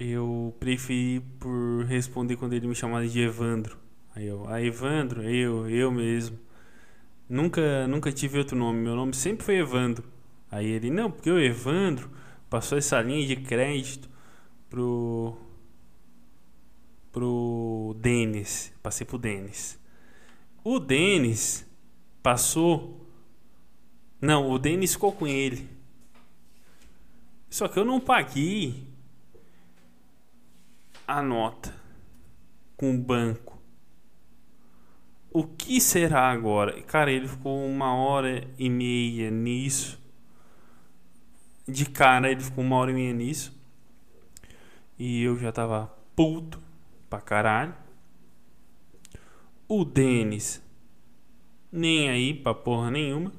eu 0.00 0.54
preferi 0.58 1.20
por 1.38 1.84
responder 1.84 2.36
quando 2.36 2.54
ele 2.54 2.66
me 2.66 2.74
chamava 2.74 3.06
de 3.06 3.20
Evandro. 3.20 3.76
Aí 4.14 4.26
eu, 4.26 4.48
ah, 4.48 4.62
Evandro, 4.62 5.22
eu, 5.22 5.68
eu 5.68 5.90
mesmo. 5.90 6.38
Nunca, 7.28 7.86
nunca 7.86 8.10
tive 8.10 8.38
outro 8.38 8.56
nome. 8.56 8.80
Meu 8.80 8.96
nome 8.96 9.14
sempre 9.14 9.44
foi 9.44 9.56
Evandro. 9.56 10.04
Aí 10.50 10.66
ele, 10.66 10.90
não, 10.90 11.10
porque 11.10 11.30
o 11.30 11.38
Evandro 11.38 12.10
passou 12.48 12.78
essa 12.78 13.00
linha 13.00 13.26
de 13.26 13.36
crédito 13.36 14.08
pro 14.70 15.36
pro 17.12 17.96
Denis. 18.00 18.72
Passei 18.82 19.06
pro 19.06 19.18
Denis. 19.18 19.78
O 20.62 20.78
Denis 20.78 21.66
passou 22.22 22.98
não, 24.20 24.50
o 24.50 24.58
Denis 24.58 24.94
ficou 24.94 25.12
com 25.12 25.26
ele. 25.26 25.68
Só 27.48 27.68
que 27.68 27.78
eu 27.78 27.84
não 27.84 28.00
paguei 28.00 28.84
a 31.06 31.22
nota 31.22 31.74
com 32.76 32.94
o 32.94 32.98
banco. 32.98 33.57
O 35.38 35.44
que 35.44 35.80
será 35.80 36.32
agora? 36.32 36.82
Cara, 36.82 37.12
ele 37.12 37.28
ficou 37.28 37.64
uma 37.64 37.94
hora 37.94 38.44
e 38.58 38.68
meia 38.68 39.30
nisso. 39.30 39.96
De 41.64 41.86
cara, 41.86 42.28
ele 42.28 42.40
ficou 42.40 42.64
uma 42.64 42.74
hora 42.74 42.90
e 42.90 42.94
meia 42.94 43.12
nisso. 43.12 43.56
E 44.98 45.22
eu 45.22 45.38
já 45.38 45.52
tava 45.52 45.96
puto 46.16 46.60
pra 47.08 47.20
caralho. 47.20 47.72
O 49.68 49.84
Denis, 49.84 50.60
nem 51.70 52.10
aí 52.10 52.34
pra 52.34 52.52
porra 52.52 52.90
nenhuma. 52.90 53.32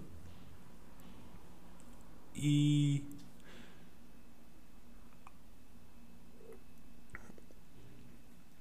E 2.33 3.03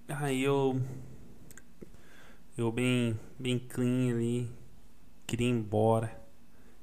aí 0.08 0.42
eu 0.42 0.82
eu 2.56 2.72
bem 2.72 3.16
bem 3.38 3.58
clean 3.58 4.10
ali 4.10 4.50
queria 5.26 5.48
ir 5.48 5.50
embora 5.50 6.20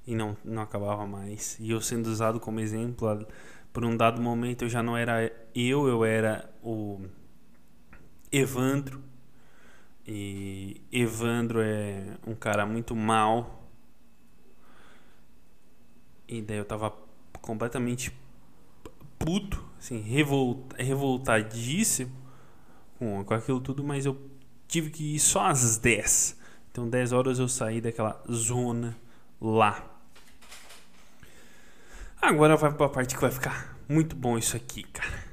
e 0.05 0.15
não 0.15 0.38
não 0.43 0.62
acabava 0.62 1.05
mais. 1.05 1.57
E 1.59 1.71
eu 1.71 1.81
sendo 1.81 2.07
usado 2.07 2.39
como 2.39 2.59
exemplo, 2.59 3.27
por 3.74 3.83
um 3.85 3.97
dado 3.97 4.21
momento 4.21 4.63
eu 4.63 4.69
já 4.69 4.81
não 4.83 4.95
era 4.95 5.31
eu, 5.53 5.88
eu 5.88 6.05
era 6.05 6.50
o 6.63 7.01
Evandro. 8.31 9.01
E 10.07 10.81
Evandro 10.91 11.62
é 11.62 12.17
um 12.27 12.35
cara 12.35 12.65
muito 12.65 12.95
mal 12.95 13.65
e 16.27 16.41
daí 16.41 16.57
eu 16.57 16.65
tava 16.65 16.93
completamente 17.41 18.12
puto, 19.17 19.63
assim, 19.79 20.01
revolta, 20.01 20.75
revoltadíssimo, 20.81 22.12
com, 22.97 23.24
com 23.24 23.33
aquilo 23.33 23.59
tudo, 23.59 23.83
mas 23.83 24.05
eu 24.05 24.19
tive 24.67 24.89
que 24.89 25.15
ir 25.15 25.19
só 25.19 25.47
às 25.47 25.77
10. 25.77 26.39
Então, 26.75 26.89
10 26.89 27.13
horas 27.13 27.39
eu 27.39 27.48
saí 27.48 27.79
daquela 27.79 28.22
zona 28.29 28.98
lá. 29.39 29.82
Agora 32.22 32.58
vai 32.58 32.74
para 32.74 32.86
a 32.86 32.89
parte 32.89 33.15
que 33.15 33.22
vai 33.22 33.32
ficar 33.32 33.79
muito 33.88 34.13
bom 34.13 34.38
isso 34.38 34.58
aqui, 34.58 34.84
cara. 34.84 35.24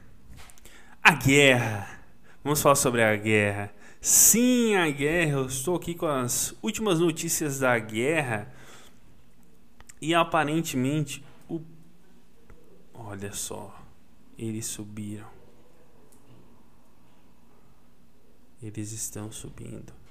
A 1.02 1.10
guerra. 1.16 1.98
Vamos 2.44 2.62
falar 2.62 2.76
sobre 2.76 3.02
a 3.02 3.16
guerra. 3.16 3.74
Sim, 4.00 4.76
a 4.76 4.88
guerra. 4.88 5.32
Eu 5.32 5.46
estou 5.46 5.74
aqui 5.74 5.96
com 5.96 6.06
as 6.06 6.54
últimas 6.62 7.00
notícias 7.00 7.58
da 7.58 7.76
guerra. 7.76 8.54
E 10.00 10.14
aparentemente 10.14 11.24
o 11.48 11.60
Olha 12.94 13.32
só, 13.32 13.84
eles 14.38 14.66
subiram. 14.66 15.26
Eles 18.62 18.92
estão 18.92 19.32
subindo. 19.32 20.01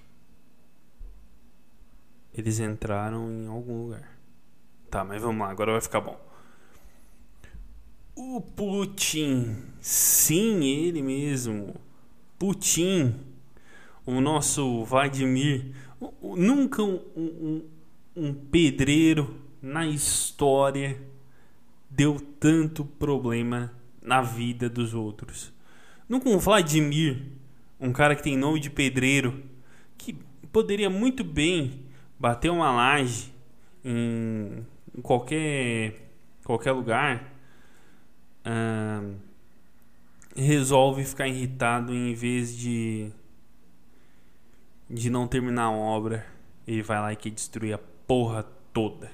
Eles 2.33 2.59
entraram 2.59 3.29
em 3.29 3.47
algum 3.47 3.83
lugar. 3.83 4.17
Tá, 4.89 5.03
mas 5.03 5.21
vamos 5.21 5.41
lá, 5.41 5.51
agora 5.51 5.71
vai 5.73 5.81
ficar 5.81 6.01
bom. 6.01 6.19
O 8.15 8.41
Putin, 8.41 9.55
sim, 9.79 10.63
ele 10.63 11.01
mesmo. 11.01 11.75
Putin, 12.37 13.15
o 14.05 14.19
nosso 14.19 14.83
Vladimir, 14.85 15.73
nunca 16.21 16.83
um, 16.83 16.99
um, 17.15 17.63
um 18.15 18.33
pedreiro 18.33 19.39
na 19.61 19.85
história 19.85 21.01
deu 21.89 22.19
tanto 22.39 22.83
problema 22.83 23.71
na 24.01 24.21
vida 24.21 24.69
dos 24.69 24.93
outros. 24.93 25.53
Nunca 26.09 26.29
um 26.29 26.37
Vladimir, 26.37 27.21
um 27.79 27.93
cara 27.93 28.15
que 28.15 28.23
tem 28.23 28.37
nome 28.37 28.59
de 28.59 28.69
pedreiro, 28.69 29.43
que 29.97 30.13
poderia 30.51 30.89
muito 30.89 31.23
bem 31.23 31.90
bater 32.21 32.51
uma 32.51 32.71
laje 32.71 33.33
em, 33.83 34.63
qualquer, 35.01 36.11
qualquer 36.45 36.71
lugar, 36.71 37.33
resolve 40.35 41.03
ficar 41.03 41.27
irritado 41.27 41.91
em 41.91 42.13
vez 42.13 42.55
de, 42.55 43.11
de 44.87 45.09
não 45.09 45.27
terminar 45.27 45.63
a 45.63 45.71
obra. 45.71 46.23
Ele 46.67 46.83
vai 46.83 46.99
lá 46.99 47.11
e 47.11 47.15
quer 47.15 47.31
destruir 47.31 47.73
a 47.73 47.79
porra 48.05 48.43
toda. 48.71 49.09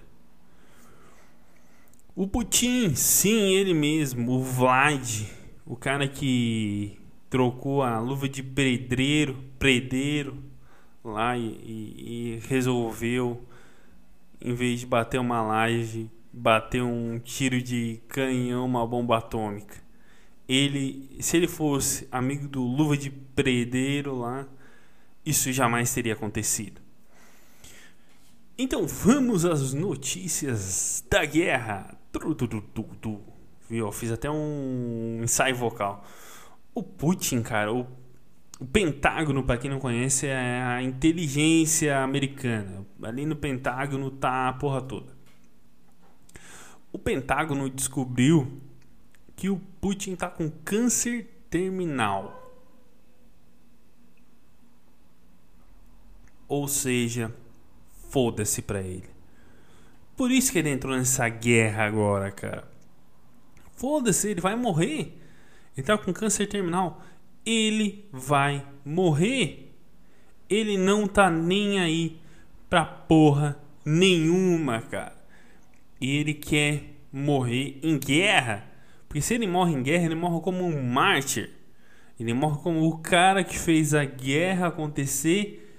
O 2.14 2.28
Putin, 2.28 2.94
sim, 2.94 3.56
ele 3.56 3.74
mesmo, 3.74 4.34
o 4.34 4.44
Vlad, 4.44 5.24
o 5.66 5.78
cara 5.78 6.10
que 6.10 7.00
trocou 7.30 7.84
a 7.84 8.00
luva 8.00 8.28
de 8.28 8.44
pedreiro, 8.44 9.38
predeiro 9.58 10.47
lá 11.12 11.38
e, 11.38 11.44
e, 11.44 12.36
e, 12.36 12.40
resolveu, 12.48 13.46
em 14.40 14.54
vez 14.54 14.82
de 14.82 14.86
bater 14.86 15.20
uma 15.20 15.42
laje, 15.42 16.10
bater 16.32 16.84
um 16.84 17.20
tiro 17.20 17.62
de 17.62 18.00
canhão, 18.08 18.66
uma 18.66 18.86
bomba 18.86 19.18
atômica. 19.18 19.76
Ele, 20.48 21.18
se 21.20 21.36
ele 21.36 21.48
fosse 21.48 22.08
amigo 22.12 22.48
do 22.48 22.62
luva 22.62 22.96
de 22.96 23.10
predeiro 23.10 24.18
lá, 24.18 24.48
isso 25.26 25.52
jamais 25.52 25.94
teria 25.94 26.14
acontecido. 26.14 26.82
Então 28.58 28.88
vamos 28.88 29.46
às 29.46 29.74
notícias 29.74 31.04
da 31.10 31.26
guerra. 31.26 31.96
Viu? 33.70 33.86
Eu 33.86 33.92
fiz 33.92 34.12
até 34.12 34.32
um 34.32 35.20
ensaio 35.22 35.56
vocal. 35.56 36.04
O 36.74 36.82
Putin, 36.82 37.42
cara, 37.42 37.74
o, 37.74 37.86
o 38.60 38.66
Pentágono, 38.66 39.44
para 39.44 39.58
quem 39.58 39.70
não 39.70 39.80
conhece, 39.80 40.26
é 40.26 40.62
a 40.64 40.82
inteligência 40.82 42.00
americana. 42.00 42.86
Ali 43.04 43.26
no 43.26 43.36
Pentágono 43.36 44.10
tá 44.10 44.50
a 44.50 44.54
porra 44.54 44.82
toda. 44.82 45.16
O 46.92 46.98
Pentágono 46.98 47.70
descobriu 47.70 48.60
que 49.36 49.50
o 49.50 49.60
Putin 49.80 50.16
tá 50.16 50.28
com 50.28 50.50
câncer 50.50 51.46
terminal. 51.50 52.44
Ou 56.48 56.68
seja, 56.68 57.32
foda-se 58.10 58.64
pra 58.64 58.82
ele. 58.82 59.10
Por 60.16 60.32
isso 60.32 60.52
que 60.52 60.58
ele 60.58 60.70
entrou 60.70 60.98
nessa 60.98 61.30
guerra 61.30 61.86
agora, 61.86 62.32
cara. 62.32 62.68
Foda-se, 63.74 64.30
ele 64.30 64.42
vai 64.42 64.56
morrer. 64.56 65.16
Ele 65.76 65.86
tá 65.86 65.96
com 65.96 66.12
câncer 66.12 66.48
terminal. 66.48 67.04
Ele 67.48 68.06
vai 68.12 68.62
morrer. 68.84 69.74
Ele 70.50 70.78
não 70.78 71.08
tá 71.08 71.32
nem 71.32 71.80
aí 71.80 72.20
pra 72.70 72.84
porra 72.84 73.58
nenhuma, 73.86 74.82
cara. 74.82 75.16
Ele 76.02 76.34
quer 76.34 76.84
morrer 77.10 77.80
em 77.82 77.98
guerra. 77.98 78.66
Porque 79.08 79.22
se 79.22 79.34
ele 79.34 79.48
morre 79.48 79.74
em 79.74 79.82
guerra, 79.82 80.08
ele 80.08 80.16
morre 80.16 80.42
como 80.42 80.66
um 80.66 80.84
mártir. 80.84 81.50
Ele 82.20 82.34
morre 82.34 82.60
como 82.62 82.86
o 82.86 82.98
cara 82.98 83.46
que 83.46 83.58
fez 83.58 83.94
a 83.94 84.04
guerra 84.04 84.68
acontecer 84.68 85.74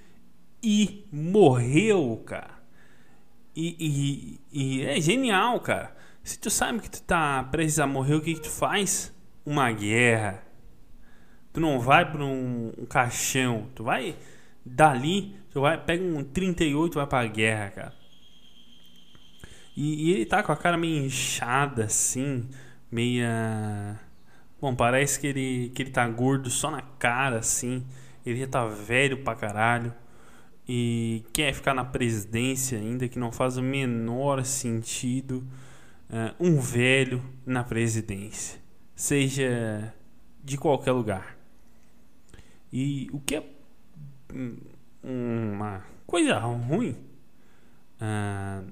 e 0.63 1.05
morreu, 1.11 2.19
cara. 2.25 2.57
E, 3.55 4.39
e, 4.51 4.79
e, 4.79 4.85
é 4.85 4.99
genial, 4.99 5.59
cara. 5.59 5.95
Se 6.23 6.39
tu 6.39 6.49
sabe 6.49 6.79
que 6.79 6.89
tu 6.89 7.03
tá 7.03 7.43
prestes 7.43 7.77
a 7.77 7.85
morrer, 7.85 8.15
o 8.15 8.21
que, 8.21 8.33
que 8.33 8.41
tu 8.41 8.49
faz? 8.49 9.13
Uma 9.45 9.71
guerra. 9.71 10.48
Tu 11.59 11.61
não 11.61 11.77
vai 11.77 12.09
para 12.09 12.23
um, 12.23 12.71
um, 12.77 12.85
caixão. 12.85 13.67
Tu 13.75 13.83
vai 13.83 14.15
dali, 14.65 15.35
tu 15.51 15.59
vai, 15.59 15.77
pega 15.77 16.01
um 16.01 16.23
38 16.23 16.93
e 16.93 16.95
vai 16.95 17.05
pra 17.05 17.27
guerra, 17.27 17.69
cara. 17.69 17.93
E, 19.75 20.07
e, 20.07 20.13
ele 20.13 20.25
tá 20.25 20.41
com 20.41 20.53
a 20.53 20.55
cara 20.55 20.77
meio 20.77 21.03
inchada, 21.03 21.83
assim, 21.83 22.47
meia. 22.89 23.99
Bom, 24.61 24.73
parece 24.73 25.19
que 25.19 25.27
ele, 25.27 25.69
que 25.75 25.83
ele 25.83 25.91
tá 25.91 26.07
gordo 26.07 26.49
só 26.49 26.71
na 26.71 26.81
cara, 26.81 27.39
assim. 27.39 27.85
Ele 28.25 28.39
já 28.39 28.47
tá 28.47 28.65
velho 28.65 29.21
pra 29.21 29.35
caralho 29.35 29.93
e 30.65 31.25
quer 31.33 31.53
ficar 31.53 31.73
na 31.73 31.83
presidência 31.83 32.79
ainda, 32.79 33.09
que 33.09 33.19
não 33.19 33.33
faz 33.33 33.57
o 33.57 33.61
menor 33.61 34.45
sentido 34.45 35.45
uh, 36.09 36.33
um 36.39 36.57
velho 36.61 37.21
na 37.45 37.65
presidência, 37.65 38.61
seja 38.95 39.93
de 40.41 40.57
qualquer 40.57 40.93
lugar. 40.93 41.38
E 42.71 43.09
o 43.11 43.19
que 43.19 43.35
é 43.35 43.43
uma 45.03 45.83
coisa 46.05 46.37
ruim, 46.39 46.95
uh, 48.01 48.71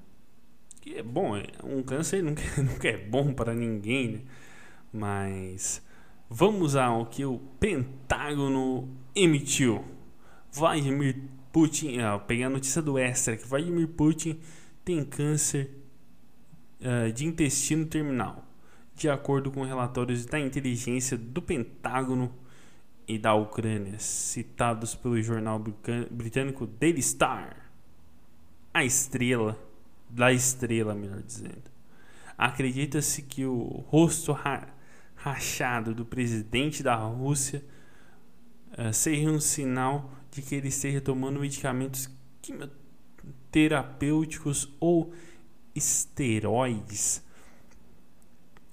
que 0.81 0.95
é 0.95 1.03
bom, 1.03 1.35
é, 1.35 1.45
um 1.63 1.81
câncer 1.83 2.23
nunca, 2.23 2.41
nunca 2.61 2.87
é 2.87 2.97
bom 2.97 3.33
para 3.33 3.53
ninguém, 3.53 4.07
né? 4.07 4.21
mas 4.93 5.81
vamos 6.29 6.75
ao 6.75 7.05
que 7.05 7.25
o 7.25 7.39
Pentágono 7.59 8.89
emitiu. 9.15 9.83
Vladimir 10.51 11.17
Putin, 11.51 11.99
ah, 11.99 12.19
peguei 12.19 12.43
a 12.43 12.49
notícia 12.49 12.81
do 12.81 12.97
Extra 12.97 13.35
que 13.35 13.47
Vladimir 13.47 13.87
Putin 13.87 14.39
tem 14.83 15.03
câncer 15.03 15.71
uh, 16.81 17.11
de 17.11 17.25
intestino 17.25 17.85
terminal, 17.85 18.45
de 18.95 19.09
acordo 19.09 19.51
com 19.51 19.63
relatórios 19.63 20.25
da 20.25 20.39
inteligência 20.39 21.17
do 21.17 21.41
Pentágono 21.41 22.33
e 23.07 23.17
da 23.17 23.33
Ucrânia, 23.33 23.97
citados 23.99 24.93
pelo 24.93 25.21
jornal 25.21 25.63
britânico 26.11 26.67
Daily 26.67 27.01
Star. 27.01 27.71
A 28.73 28.83
estrela, 28.83 29.57
da 30.09 30.31
estrela, 30.33 30.93
melhor 30.93 31.21
dizendo. 31.21 31.71
Acredita-se 32.37 33.21
que 33.21 33.45
o 33.45 33.83
rosto 33.87 34.31
ra 34.31 34.67
rachado 35.15 35.95
do 35.95 36.05
presidente 36.05 36.83
da 36.83 36.95
Rússia 36.95 37.63
uh, 38.77 38.93
seja 38.93 39.27
um 39.29 39.39
sinal 39.39 40.11
de 40.29 40.43
que 40.43 40.53
ele 40.53 40.67
esteja 40.67 41.01
tomando 41.01 41.39
medicamentos 41.39 42.07
terapêuticos 43.51 44.71
ou 44.79 45.11
esteroides. 45.73 47.23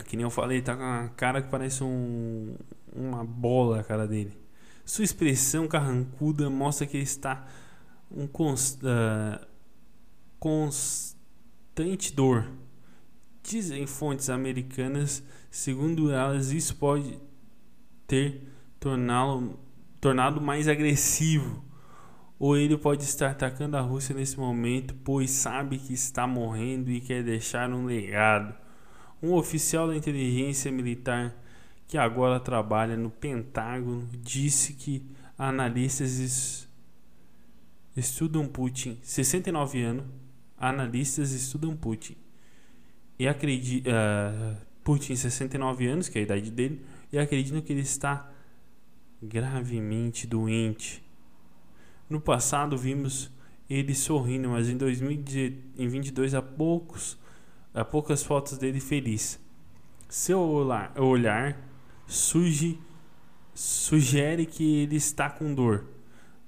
Que 0.04 0.16
nem 0.16 0.24
eu 0.24 0.30
falei, 0.30 0.60
tá 0.60 0.76
com 0.76 0.82
a 0.82 1.08
cara 1.16 1.40
que 1.40 1.48
parece 1.48 1.82
um, 1.82 2.54
uma 2.94 3.24
bola 3.24 3.80
a 3.80 3.84
cara 3.84 4.06
dele. 4.06 4.38
Sua 4.84 5.04
expressão 5.04 5.66
carrancuda 5.66 6.48
mostra 6.50 6.86
que 6.86 6.96
ele 6.96 7.04
está 7.04 7.46
um 8.10 8.26
const, 8.26 8.80
uh, 8.84 9.44
constante 10.38 12.14
dor. 12.14 12.50
Dizem 13.42 13.86
fontes 13.86 14.30
americanas, 14.30 15.22
segundo 15.50 16.10
elas, 16.10 16.52
isso 16.52 16.76
pode 16.76 17.18
ter 18.06 18.42
tornado 18.78 20.40
mais 20.40 20.68
agressivo. 20.68 21.64
Ou 22.38 22.56
ele 22.56 22.76
pode 22.76 23.04
estar 23.04 23.30
atacando 23.30 23.76
a 23.76 23.80
Rússia 23.80 24.14
nesse 24.14 24.38
momento, 24.38 24.94
pois 25.04 25.30
sabe 25.30 25.78
que 25.78 25.94
está 25.94 26.26
morrendo 26.26 26.90
e 26.90 27.00
quer 27.00 27.22
deixar 27.22 27.70
um 27.70 27.86
legado. 27.86 28.54
Um 29.22 29.32
oficial 29.32 29.88
da 29.88 29.96
inteligência 29.96 30.70
militar 30.70 31.34
que 31.86 31.98
agora 31.98 32.40
trabalha 32.40 32.96
no 32.96 33.10
Pentágono, 33.10 34.08
disse 34.22 34.74
que 34.74 35.04
analistas 35.38 36.68
estudam 37.96 38.46
Putin, 38.46 38.98
69 39.02 39.82
anos, 39.82 40.04
analistas 40.58 41.32
estudam 41.32 41.76
Putin. 41.76 42.16
E 43.18 43.28
acredita, 43.28 43.90
uh, 43.90 44.56
Putin, 44.82 45.14
69 45.14 45.86
anos, 45.86 46.08
que 46.08 46.18
é 46.18 46.20
a 46.20 46.24
idade 46.24 46.50
dele, 46.50 46.84
e 47.12 47.18
acreditam 47.18 47.60
que 47.60 47.72
ele 47.72 47.82
está 47.82 48.30
gravemente 49.22 50.26
doente. 50.26 51.02
No 52.08 52.20
passado 52.20 52.76
vimos 52.76 53.30
ele 53.68 53.94
sorrindo, 53.94 54.48
mas 54.50 54.68
em 54.68 54.76
2022 54.76 56.34
há 56.34 56.42
poucos 56.42 57.18
há 57.72 57.84
poucas 57.84 58.22
fotos 58.22 58.58
dele 58.58 58.78
feliz. 58.78 59.40
Seu 60.08 60.38
olhar, 60.38 60.92
olhar 61.00 61.58
surge, 62.06 62.78
sugere 63.54 64.46
que 64.46 64.82
ele 64.82 64.96
está 64.96 65.30
com 65.30 65.54
dor. 65.54 65.86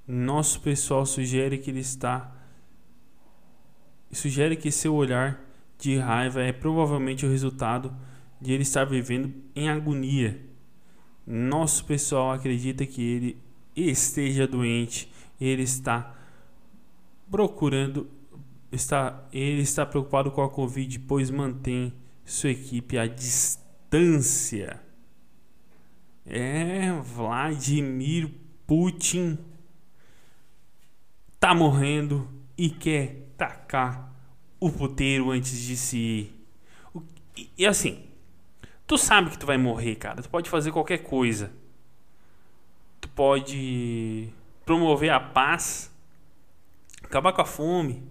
Nosso 0.07 0.61
pessoal 0.61 1.05
sugere 1.05 1.59
que 1.59 1.71
ele 1.71 1.81
está 1.81 2.33
sugere 4.13 4.57
que 4.57 4.71
seu 4.71 4.95
olhar 4.95 5.39
de 5.79 5.99
raiva 5.99 6.41
é 6.41 6.53
provavelmente 6.53 7.27
o 7.27 7.31
resultado 7.31 7.95
de 8.41 8.53
ele 8.53 8.63
estar 8.63 8.85
vivendo 8.85 9.35
em 9.55 9.69
agonia. 9.69 10.41
Nosso 11.27 11.85
pessoal 11.85 12.33
acredita 12.33 12.87
que 12.87 13.03
ele 13.03 13.43
esteja 13.75 14.47
doente, 14.47 15.13
ele 15.41 15.63
está 15.63 16.15
procurando 17.31 18.09
está 18.71 19.27
ele 19.33 19.63
está 19.63 19.85
preocupado 19.85 20.31
com 20.31 20.43
a 20.43 20.49
covid, 20.49 20.99
pois 21.01 21.31
mantém 21.31 21.93
sua 22.25 22.51
equipe 22.51 22.99
à 22.99 23.07
distância. 23.07 24.86
É, 26.27 26.91
Vladimir 27.03 28.29
Putin 28.67 29.39
tá 31.39 31.55
morrendo 31.55 32.29
e 32.59 32.69
quer 32.69 33.29
tacar 33.37 34.13
o 34.59 34.71
puteiro 34.71 35.31
antes 35.31 35.57
de 35.57 35.77
se 35.77 35.97
ir. 35.97 36.47
E, 37.37 37.51
e 37.59 37.67
assim, 37.67 38.05
tu 38.87 38.99
sabe 38.99 39.31
que 39.31 39.39
tu 39.39 39.47
vai 39.47 39.57
morrer, 39.57 39.95
cara. 39.95 40.21
Tu 40.21 40.29
pode 40.29 40.51
fazer 40.51 40.73
qualquer 40.73 40.99
coisa. 40.99 41.53
Tu 43.01 43.09
pode 43.11 44.29
promover 44.65 45.11
a 45.11 45.21
paz, 45.21 45.93
acabar 47.05 47.33
com 47.33 47.43
a 47.43 47.45
fome, 47.45 48.03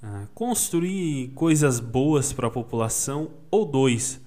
ah, 0.00 0.28
construir 0.32 1.30
coisas 1.30 1.80
boas 1.80 2.32
para 2.32 2.46
a 2.46 2.50
população 2.50 3.32
ou 3.50 3.66
dois 3.66 4.20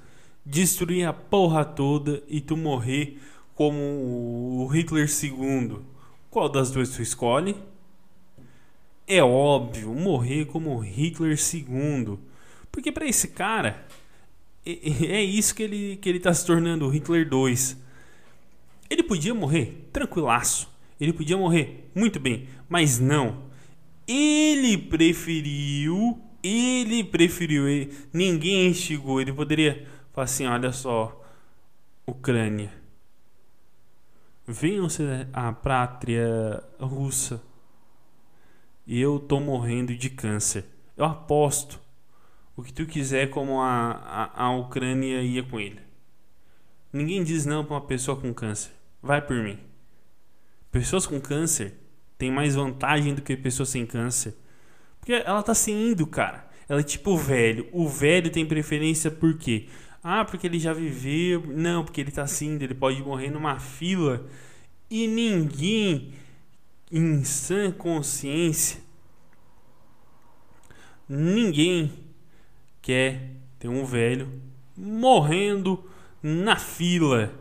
destruir 0.46 1.08
a 1.08 1.14
porra 1.14 1.64
toda 1.64 2.24
e 2.28 2.42
tu 2.42 2.58
morrer 2.58 3.20
como 3.56 3.78
o 3.78 4.68
Hitler 4.68 5.08
II. 5.08 5.80
Qual 6.30 6.50
das 6.50 6.72
duas 6.72 6.90
tu 6.90 7.02
escolhe? 7.02 7.56
É 9.08 9.22
óbvio, 9.24 9.94
morrer 9.94 10.46
como 10.46 10.80
Hitler 10.80 11.38
II. 11.38 12.18
Porque 12.72 12.92
para 12.92 13.06
esse 13.06 13.28
cara 13.30 13.86
é, 14.66 15.22
isso 15.22 15.54
que 15.54 15.64
ele 15.64 15.98
que 15.98 16.08
ele 16.08 16.20
tá 16.20 16.34
se 16.34 16.46
tornando, 16.46 16.88
Hitler 16.88 17.28
2. 17.28 17.78
Ele 18.90 19.04
podia 19.04 19.34
morrer 19.34 19.90
tranquilaço. 19.92 20.70
Ele 21.00 21.12
podia 21.12 21.36
morrer 21.36 21.90
muito 21.94 22.20
bem, 22.20 22.48
mas 22.70 23.00
não. 23.00 23.44
Ele 24.08 24.78
preferiu, 24.78 26.22
ele 26.42 27.04
preferiu, 27.04 27.68
ele, 27.68 27.92
ninguém 28.14 28.68
instigou, 28.68 29.20
ele 29.20 29.34
poderia 29.34 29.86
Fala 30.14 30.26
assim: 30.26 30.46
olha 30.46 30.72
só, 30.72 31.22
Ucrânia. 32.06 32.72
Venham 34.46 34.88
ser 34.88 35.28
a 35.34 35.52
pátria 35.52 36.64
russa. 36.80 37.42
E 38.86 39.00
eu 39.00 39.20
tô 39.20 39.40
morrendo 39.40 39.96
de 39.96 40.10
câncer. 40.10 40.66
Eu 40.96 41.06
aposto 41.06 41.80
o 42.56 42.62
que 42.62 42.74
tu 42.74 42.86
quiser 42.86 43.30
como 43.30 43.62
a, 43.62 43.92
a, 44.36 44.44
a 44.44 44.56
Ucrânia 44.56 45.22
ia 45.22 45.42
com 45.42 45.60
ele. 45.60 45.80
Ninguém 46.92 47.24
diz 47.24 47.46
não 47.46 47.66
para 47.66 47.76
uma 47.76 47.82
pessoa 47.82 48.20
com 48.20 48.34
câncer. 48.34 48.72
Vai 49.02 49.22
por 49.22 49.38
mim. 49.38 49.58
Pessoas 50.72 51.08
com 51.08 51.20
câncer 51.20 51.74
têm 52.18 52.30
mais 52.30 52.56
vantagem 52.56 53.16
do 53.16 53.22
que 53.22 53.36
pessoas 53.36 53.70
sem 53.70 53.86
câncer. 53.86 54.36
Porque 55.00 55.14
ela 55.14 55.42
tá 55.42 55.56
se 55.56 55.72
indo, 55.72 56.06
cara. 56.06 56.48
Ela 56.68 56.82
é 56.82 56.84
tipo 56.84 57.12
o 57.12 57.18
velho. 57.18 57.68
O 57.72 57.88
velho 57.88 58.30
tem 58.30 58.46
preferência 58.46 59.10
por 59.10 59.38
quê? 59.38 59.68
Ah, 60.04 60.26
porque 60.26 60.48
ele 60.48 60.60
já 60.60 60.74
viveu. 60.74 61.44
Não, 61.48 61.84
porque 61.84 62.02
ele 62.02 62.10
está 62.10 62.24
assim, 62.24 62.56
ele 62.56 62.74
pode 62.74 63.02
morrer 63.02 63.30
numa 63.30 63.58
fila. 63.60 64.28
E 64.90 65.08
ninguém, 65.08 66.14
em 66.92 67.24
sã 67.24 67.72
consciência, 67.72 68.82
ninguém 71.08 71.92
quer 72.82 73.32
ter 73.58 73.70
um 73.70 73.86
velho 73.86 74.30
morrendo 74.76 75.90
na 76.22 76.58
fila 76.58 77.34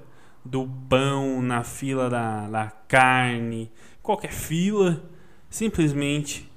do 0.45 0.69
pão, 0.89 1.43
na 1.43 1.65
fila 1.65 2.09
da, 2.09 2.49
da 2.49 2.71
carne, 2.89 3.71
qualquer 4.03 4.33
fila, 4.33 5.03
simplesmente 5.51 6.49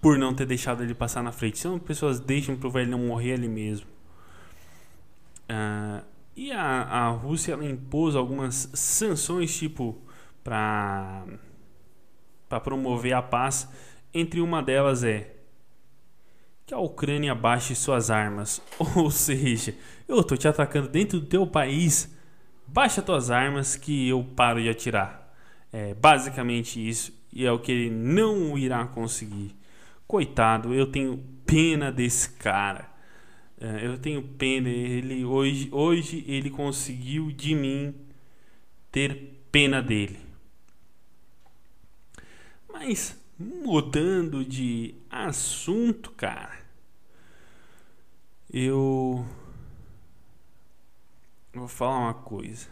por 0.00 0.18
não 0.18 0.34
ter 0.34 0.46
deixado 0.46 0.82
ele 0.82 0.94
passar 0.94 1.22
na 1.22 1.30
frente. 1.30 1.58
São 1.58 1.78
pessoas 1.78 2.18
deixam 2.18 2.56
para 2.56 2.68
o 2.68 2.70
velho 2.70 2.90
não 2.90 2.98
morrer 2.98 3.34
ali 3.34 3.48
mesmo. 3.48 3.91
Uh, 5.52 6.02
e 6.34 6.50
a, 6.50 6.82
a 6.82 7.08
Rússia 7.10 7.58
impôs 7.62 8.16
algumas 8.16 8.70
sanções, 8.72 9.54
tipo, 9.54 10.00
para 10.42 11.26
promover 12.64 13.12
a 13.12 13.20
paz. 13.20 13.68
Entre 14.14 14.40
uma 14.40 14.62
delas 14.62 15.04
é 15.04 15.36
que 16.64 16.72
a 16.72 16.78
Ucrânia 16.78 17.34
baixe 17.34 17.74
suas 17.74 18.10
armas. 18.10 18.62
Ou 18.96 19.10
seja, 19.10 19.74
eu 20.08 20.24
tô 20.24 20.36
te 20.36 20.48
atacando 20.48 20.88
dentro 20.88 21.20
do 21.20 21.26
teu 21.26 21.46
país, 21.46 22.16
baixa 22.66 23.02
tuas 23.02 23.30
armas 23.30 23.76
que 23.76 24.08
eu 24.08 24.24
paro 24.34 24.60
de 24.60 24.70
atirar. 24.70 25.34
É 25.70 25.94
basicamente 25.94 26.86
isso 26.86 27.12
e 27.32 27.44
é 27.46 27.52
o 27.52 27.58
que 27.58 27.72
ele 27.72 27.90
não 27.90 28.56
irá 28.56 28.86
conseguir. 28.86 29.54
Coitado, 30.06 30.74
eu 30.74 30.86
tenho 30.86 31.18
pena 31.46 31.90
desse 31.90 32.30
cara. 32.32 32.91
É, 33.62 33.86
eu 33.86 33.96
tenho 33.96 34.20
pena. 34.20 34.68
Ele 34.68 35.24
hoje, 35.24 35.68
hoje 35.70 36.24
ele 36.26 36.50
conseguiu 36.50 37.30
de 37.30 37.54
mim 37.54 37.94
ter 38.90 39.40
pena 39.52 39.80
dele. 39.80 40.18
Mas 42.68 43.16
mudando 43.38 44.44
de 44.44 44.96
assunto, 45.08 46.10
cara, 46.10 46.58
eu 48.52 49.24
vou 51.54 51.68
falar 51.68 51.98
uma 51.98 52.14
coisa. 52.14 52.68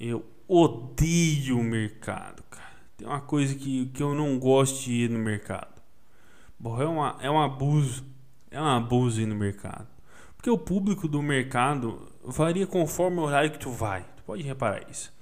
Eu 0.00 0.26
odeio 0.48 1.60
o 1.60 1.62
mercado, 1.62 2.42
cara. 2.50 2.80
Tem 2.96 3.06
uma 3.06 3.20
coisa 3.20 3.54
que, 3.54 3.86
que 3.86 4.02
eu 4.02 4.16
não 4.16 4.36
gosto 4.36 4.82
de 4.82 5.04
ir 5.04 5.10
no 5.10 5.18
mercado. 5.20 5.80
Bom, 6.58 6.82
é, 6.82 6.86
uma, 6.86 7.18
é 7.20 7.30
um 7.30 7.40
abuso 7.40 8.09
é 8.50 8.60
um 8.60 8.66
abuso 8.66 9.20
ir 9.20 9.26
no 9.26 9.34
mercado. 9.34 9.86
Porque 10.36 10.50
o 10.50 10.58
público 10.58 11.06
do 11.06 11.22
mercado 11.22 12.08
varia 12.24 12.66
conforme 12.66 13.18
o 13.18 13.22
horário 13.22 13.50
que 13.50 13.58
tu 13.58 13.70
vai. 13.70 14.02
Tu 14.16 14.22
pode 14.24 14.42
reparar 14.42 14.82
isso. 14.90 15.12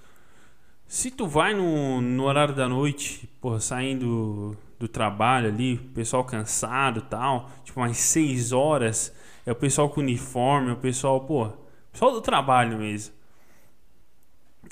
Se 0.87 1.11
tu 1.11 1.27
vai 1.27 1.53
no, 1.53 2.01
no 2.01 2.25
horário 2.25 2.55
da 2.55 2.69
noite, 2.69 3.29
porra, 3.41 3.61
saindo 3.61 4.57
do 4.79 4.89
trabalho 4.89 5.49
ali, 5.49 5.77
pessoal 5.77 6.25
cansado 6.25 7.03
tal, 7.03 7.51
tipo 7.65 7.79
umas 7.81 7.99
6 7.99 8.53
horas, 8.53 9.15
é 9.45 9.53
o 9.53 9.57
pessoal 9.57 9.91
com 9.91 10.01
uniforme, 10.01 10.71
é 10.71 10.73
o 10.73 10.77
pessoal, 10.77 11.21
pô, 11.21 11.51
pessoal 11.93 12.13
do 12.13 12.21
trabalho 12.21 12.79
mesmo. 12.79 13.13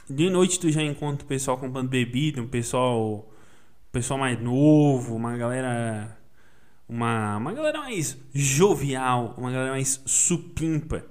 De 0.08 0.30
noite 0.30 0.60
tu 0.60 0.70
já 0.70 0.82
encontra 0.82 1.24
o 1.24 1.28
pessoal 1.28 1.58
comprando 1.58 1.88
bebida, 1.88 2.40
um 2.40 2.48
pessoal, 2.48 3.28
pessoal 3.92 4.18
mais 4.18 4.40
novo, 4.40 5.16
uma 5.16 5.36
galera 5.36 6.15
uma, 6.88 7.36
uma 7.36 7.52
galera 7.52 7.80
mais 7.80 8.16
jovial, 8.32 9.34
uma 9.36 9.50
galera 9.50 9.72
mais 9.72 10.02
supimpa. 10.06 11.04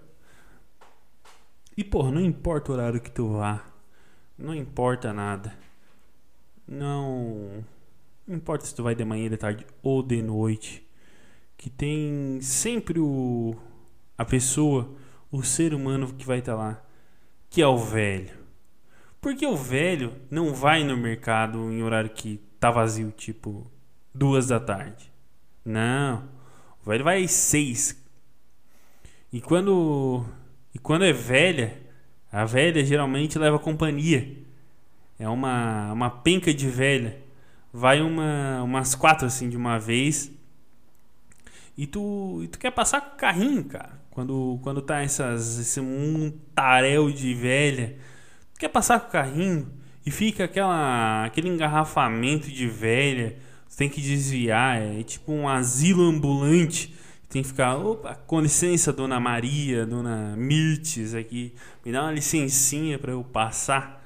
E, 1.78 1.84
pô, 1.84 2.10
não 2.10 2.22
importa 2.22 2.72
o 2.72 2.76
horário 2.76 3.02
que 3.02 3.12
tu 3.12 3.34
vá, 3.34 3.66
não 4.38 4.56
importa 4.56 5.12
nada. 5.14 5.54
Não, 6.68 7.64
não 8.26 8.36
importa 8.36 8.66
se 8.66 8.74
tu 8.74 8.84
vai 8.84 8.96
de 8.96 9.04
manhã, 9.04 9.30
de 9.30 9.38
tarde 9.38 9.66
ou 9.84 10.02
de 10.02 10.22
noite. 10.22 10.86
Que 11.58 11.70
tem 11.70 12.40
sempre 12.42 13.00
o 13.00 13.56
a 14.18 14.24
pessoa, 14.24 14.94
o 15.32 15.44
ser 15.44 15.74
humano 15.74 16.14
que 16.14 16.26
vai 16.26 16.40
estar 16.40 16.54
tá 16.54 16.58
lá, 16.58 16.86
que 17.50 17.62
é 17.62 17.68
o 17.68 17.78
velho. 17.78 18.46
Porque 19.20 19.46
o 19.46 19.56
velho 19.56 20.14
não 20.30 20.54
vai 20.54 20.84
no 20.84 20.96
mercado 20.96 21.72
em 21.72 21.84
horário 21.84 22.10
que 22.10 22.38
tá 22.60 22.72
vazio, 22.72 23.12
tipo 23.12 23.70
duas 24.14 24.48
da 24.48 24.60
tarde. 24.60 25.12
Não. 25.66 26.24
O 26.86 26.90
velho 26.90 27.04
vai 27.04 27.28
seis. 27.28 28.00
E 29.34 29.42
quando. 29.42 30.24
E 30.74 30.80
quando 30.80 31.04
é 31.04 31.12
velha, 31.12 31.82
a 32.32 32.46
velha 32.46 32.86
geralmente 32.86 33.40
leva 33.40 33.58
companhia. 33.58 34.38
É 35.18 35.28
uma, 35.28 35.92
uma 35.92 36.10
penca 36.10 36.54
de 36.54 36.70
velha. 36.70 37.18
Vai 37.74 38.02
uma, 38.02 38.62
umas 38.64 38.94
quatro 38.94 39.26
assim 39.26 39.50
de 39.50 39.58
uma 39.58 39.80
vez. 39.80 40.32
E 41.78 41.88
tu, 41.88 42.42
e 42.44 42.48
tu 42.48 42.60
quer 42.60 42.72
passar 42.72 43.02
com 43.02 43.16
o 43.16 43.18
carrinho, 43.18 43.64
cara. 43.66 44.00
Quando, 44.12 44.60
quando 44.62 44.82
tá 44.82 45.02
essas, 45.02 45.58
esse 45.58 45.82
montaréu 45.82 47.12
de 47.12 47.34
velha. 47.34 47.98
Tu 48.54 48.60
quer 48.60 48.70
passar 48.70 49.00
com 49.00 49.08
o 49.08 49.12
carrinho 49.12 49.70
e 50.06 50.12
fica 50.12 50.46
aquela, 50.46 51.26
aquele 51.26 51.50
engarrafamento 51.50 52.50
de 52.50 52.68
velha. 52.68 53.38
Tu 53.70 53.78
tem 53.78 53.90
que 53.90 54.02
desviar. 54.02 54.82
É 54.82 55.04
tipo 55.04 55.32
um 55.32 55.48
asilo 55.48 56.04
ambulante. 56.04 56.94
Tem 57.30 57.42
que 57.42 57.48
ficar, 57.48 57.76
opa, 57.76 58.16
com 58.16 58.40
licença, 58.40 58.94
dona 58.94 59.20
Maria, 59.20 59.86
dona 59.86 60.36
Mirtes 60.38 61.14
aqui. 61.14 61.54
Me 61.84 61.92
dá 61.92 62.04
uma 62.04 62.12
licencinha 62.12 62.98
para 62.98 63.12
eu 63.12 63.24
passar. 63.24 64.02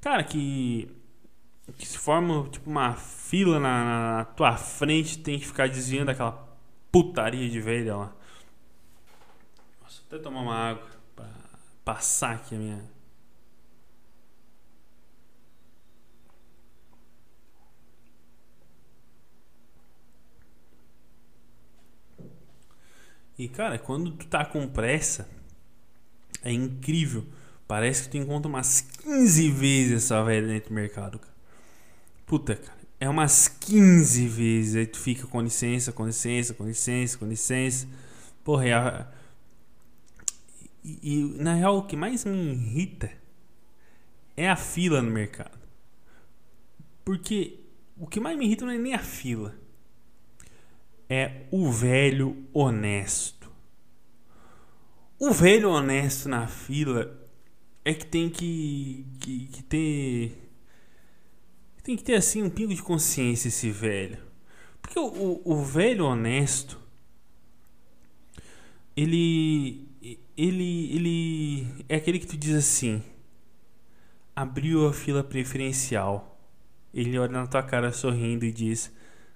Cara, 0.00 0.24
que 0.24 0.88
que 1.76 1.86
se 1.86 1.98
forma 1.98 2.48
tipo 2.48 2.68
uma 2.68 2.94
fila 2.94 3.58
na, 3.60 3.84
na, 3.84 4.24
tua 4.24 4.56
frente, 4.56 5.18
tem 5.18 5.38
que 5.38 5.46
ficar 5.46 5.68
desviando 5.68 6.10
aquela 6.10 6.48
putaria 6.90 7.48
de 7.48 7.60
velha 7.60 7.96
lá. 7.96 8.12
Nossa, 9.82 10.02
até 10.06 10.18
tomar 10.18 10.40
uma 10.40 10.54
água 10.54 10.86
pra 11.14 11.26
passar 11.84 12.34
aqui 12.34 12.54
a 12.54 12.58
minha. 12.58 12.99
E 23.40 23.48
cara, 23.48 23.78
quando 23.78 24.10
tu 24.10 24.26
tá 24.26 24.44
com 24.44 24.68
pressa, 24.68 25.26
é 26.42 26.52
incrível. 26.52 27.24
Parece 27.66 28.02
que 28.02 28.10
tu 28.10 28.18
encontra 28.18 28.50
umas 28.50 28.82
15 28.82 29.50
vezes 29.50 30.04
essa 30.04 30.22
velha 30.22 30.46
dentro 30.46 30.68
do 30.68 30.74
mercado. 30.74 31.18
Puta, 32.26 32.54
cara. 32.54 32.78
É 33.00 33.08
umas 33.08 33.48
15 33.48 34.28
vezes. 34.28 34.76
Aí 34.76 34.86
tu 34.86 34.98
fica 34.98 35.26
com 35.26 35.40
licença, 35.40 35.90
com 35.90 36.04
licença, 36.04 36.52
com 36.52 36.66
licença, 36.66 37.16
com 37.16 37.24
licença. 37.24 37.88
Porra, 38.44 38.66
e, 38.66 38.72
a... 38.74 39.10
e, 40.84 40.98
e 41.02 41.42
na 41.42 41.54
real 41.54 41.78
o 41.78 41.86
que 41.86 41.96
mais 41.96 42.26
me 42.26 42.52
irrita 42.52 43.10
é 44.36 44.50
a 44.50 44.56
fila 44.56 45.00
no 45.00 45.10
mercado. 45.10 45.58
Porque 47.02 47.58
o 47.96 48.06
que 48.06 48.20
mais 48.20 48.36
me 48.36 48.44
irrita 48.44 48.66
não 48.66 48.72
é 48.72 48.76
nem 48.76 48.92
a 48.92 48.98
fila. 48.98 49.54
É 51.12 51.42
o 51.50 51.68
velho 51.68 52.46
honesto. 52.52 53.50
O 55.18 55.32
velho 55.32 55.68
honesto 55.68 56.28
na 56.28 56.46
fila 56.46 57.20
é 57.84 57.92
que 57.92 58.06
tem 58.06 58.30
que, 58.30 59.04
que, 59.18 59.46
que 59.46 59.62
ter 59.64 60.50
tem 61.82 61.96
que 61.96 62.04
ter 62.04 62.14
assim 62.14 62.44
um 62.44 62.48
pingo 62.48 62.72
de 62.72 62.82
consciência 62.82 63.48
esse 63.48 63.70
velho. 63.70 64.18
Porque 64.80 64.98
o, 64.98 65.06
o, 65.06 65.42
o 65.44 65.64
velho 65.64 66.04
honesto 66.04 66.78
ele 68.96 69.88
ele 70.36 70.94
ele 70.94 71.84
é 71.88 71.96
aquele 71.96 72.20
que 72.20 72.26
tu 72.26 72.36
diz 72.36 72.54
assim: 72.54 73.02
abriu 74.34 74.86
a 74.86 74.92
fila 74.92 75.24
preferencial. 75.24 76.40
Ele 76.94 77.18
olha 77.18 77.32
na 77.32 77.46
tua 77.46 77.62
cara 77.62 77.92
sorrindo 77.92 78.44
e 78.44 78.52
diz: 78.52 78.92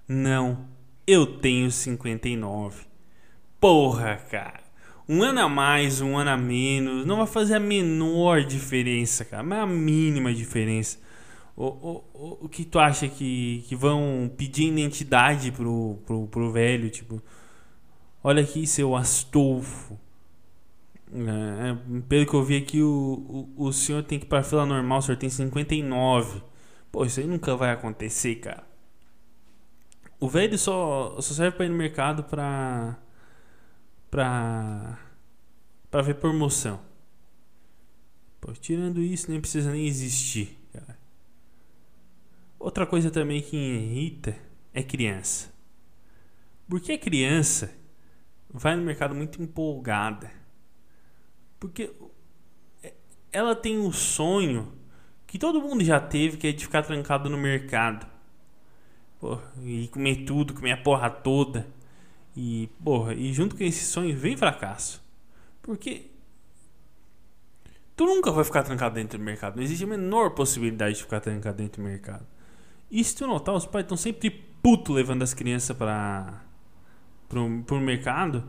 "Não, 0.07 0.67
eu 1.07 1.25
tenho 1.25 1.71
59". 1.71 2.85
Porra, 3.59 4.17
cara. 4.29 4.63
Um 5.07 5.21
ano 5.21 5.41
a 5.41 5.49
mais, 5.49 6.01
um 6.01 6.17
ano 6.17 6.31
a 6.31 6.37
menos, 6.37 7.05
não 7.05 7.17
vai 7.17 7.27
fazer 7.27 7.55
a 7.55 7.59
menor 7.59 8.43
diferença, 8.43 9.23
cara, 9.23 9.43
mas 9.43 9.59
a 9.59 9.65
mínima 9.67 10.33
diferença. 10.33 10.97
O, 11.55 11.67
o, 12.13 12.37
o 12.45 12.49
que 12.49 12.65
tu 12.65 12.79
acha 12.79 13.07
que, 13.07 13.63
que 13.67 13.75
vão 13.75 14.29
pedir 14.35 14.65
identidade 14.65 15.51
pro, 15.51 15.99
pro, 16.05 16.27
pro 16.27 16.51
velho? 16.51 16.89
Tipo, 16.89 17.21
olha 18.23 18.41
aqui, 18.41 18.65
seu 18.67 18.95
Astolfo. 18.95 19.97
É, 21.13 21.69
é, 21.69 22.01
pelo 22.09 22.25
que 22.25 22.33
eu 22.33 22.43
vi 22.43 22.57
aqui, 22.57 22.81
o, 22.81 23.47
o, 23.57 23.67
o 23.67 23.73
senhor 23.73 24.03
tem 24.03 24.19
que 24.19 24.25
ir 24.25 24.29
pra 24.29 24.43
fila 24.43 24.65
normal, 24.65 24.99
o 24.99 25.01
senhor 25.01 25.17
tem 25.17 25.29
59. 25.29 26.41
Pô, 26.91 27.05
isso 27.05 27.19
aí 27.19 27.27
nunca 27.27 27.55
vai 27.55 27.71
acontecer, 27.71 28.35
cara. 28.35 28.63
O 30.19 30.29
velho 30.29 30.57
só, 30.57 31.19
só 31.21 31.33
serve 31.33 31.57
pra 31.57 31.65
ir 31.65 31.69
no 31.69 31.75
mercado 31.75 32.23
pra. 32.23 32.97
pra. 34.09 34.97
pra 35.91 36.01
ver 36.01 36.15
promoção. 36.15 36.79
Pô, 38.39 38.53
tirando 38.53 39.01
isso, 39.01 39.29
nem 39.29 39.41
precisa 39.41 39.71
nem 39.71 39.87
existir, 39.87 40.57
cara. 40.71 40.97
Outra 42.59 42.85
coisa 42.85 43.11
também 43.11 43.41
que 43.41 43.55
irrita 43.57 44.37
é 44.73 44.81
criança. 44.81 45.53
Porque 46.67 46.93
a 46.93 46.97
criança 46.97 47.71
vai 48.49 48.75
no 48.75 48.83
mercado 48.83 49.13
muito 49.13 49.41
empolgada. 49.41 50.31
Porque 51.59 51.93
ela 53.31 53.55
tem 53.55 53.77
o 53.79 53.91
sonho 53.91 54.73
que 55.27 55.37
todo 55.37 55.61
mundo 55.61 55.83
já 55.83 55.99
teve, 55.99 56.37
que 56.37 56.47
é 56.47 56.51
de 56.51 56.63
ficar 56.63 56.83
trancado 56.83 57.29
no 57.29 57.37
mercado. 57.37 58.14
Porra, 59.25 59.41
e 59.63 59.87
comer 59.87 60.17
tudo, 60.17 60.53
comer 60.53 60.73
a 60.73 60.77
porra 60.77 61.09
toda. 61.09 61.65
E, 62.37 62.69
porra, 62.83 63.15
e 63.15 63.33
junto 63.33 63.57
com 63.57 63.63
esse 63.63 63.83
sonho 63.83 64.15
vem 64.15 64.37
fracasso. 64.37 65.03
Porque 65.63 66.11
tu 67.95 68.05
nunca 68.05 68.31
vai 68.31 68.43
ficar 68.43 68.61
trancado 68.61 68.93
dentro 68.93 69.17
do 69.17 69.23
mercado. 69.23 69.55
Não 69.55 69.63
existe 69.63 69.83
a 69.83 69.87
menor 69.87 70.35
possibilidade 70.35 70.97
de 70.97 71.01
ficar 71.01 71.21
trancado 71.21 71.57
dentro 71.57 71.81
do 71.81 71.87
mercado. 71.87 72.23
E 72.91 73.03
se 73.03 73.15
tu 73.15 73.25
notar, 73.25 73.55
os 73.55 73.65
pais 73.65 73.83
estão 73.85 73.97
sempre 73.97 74.29
puto 74.29 74.93
levando 74.93 75.23
as 75.23 75.33
crianças 75.33 75.75
para 75.75 76.43
pro, 77.27 77.63
pro 77.63 77.79
mercado. 77.79 78.43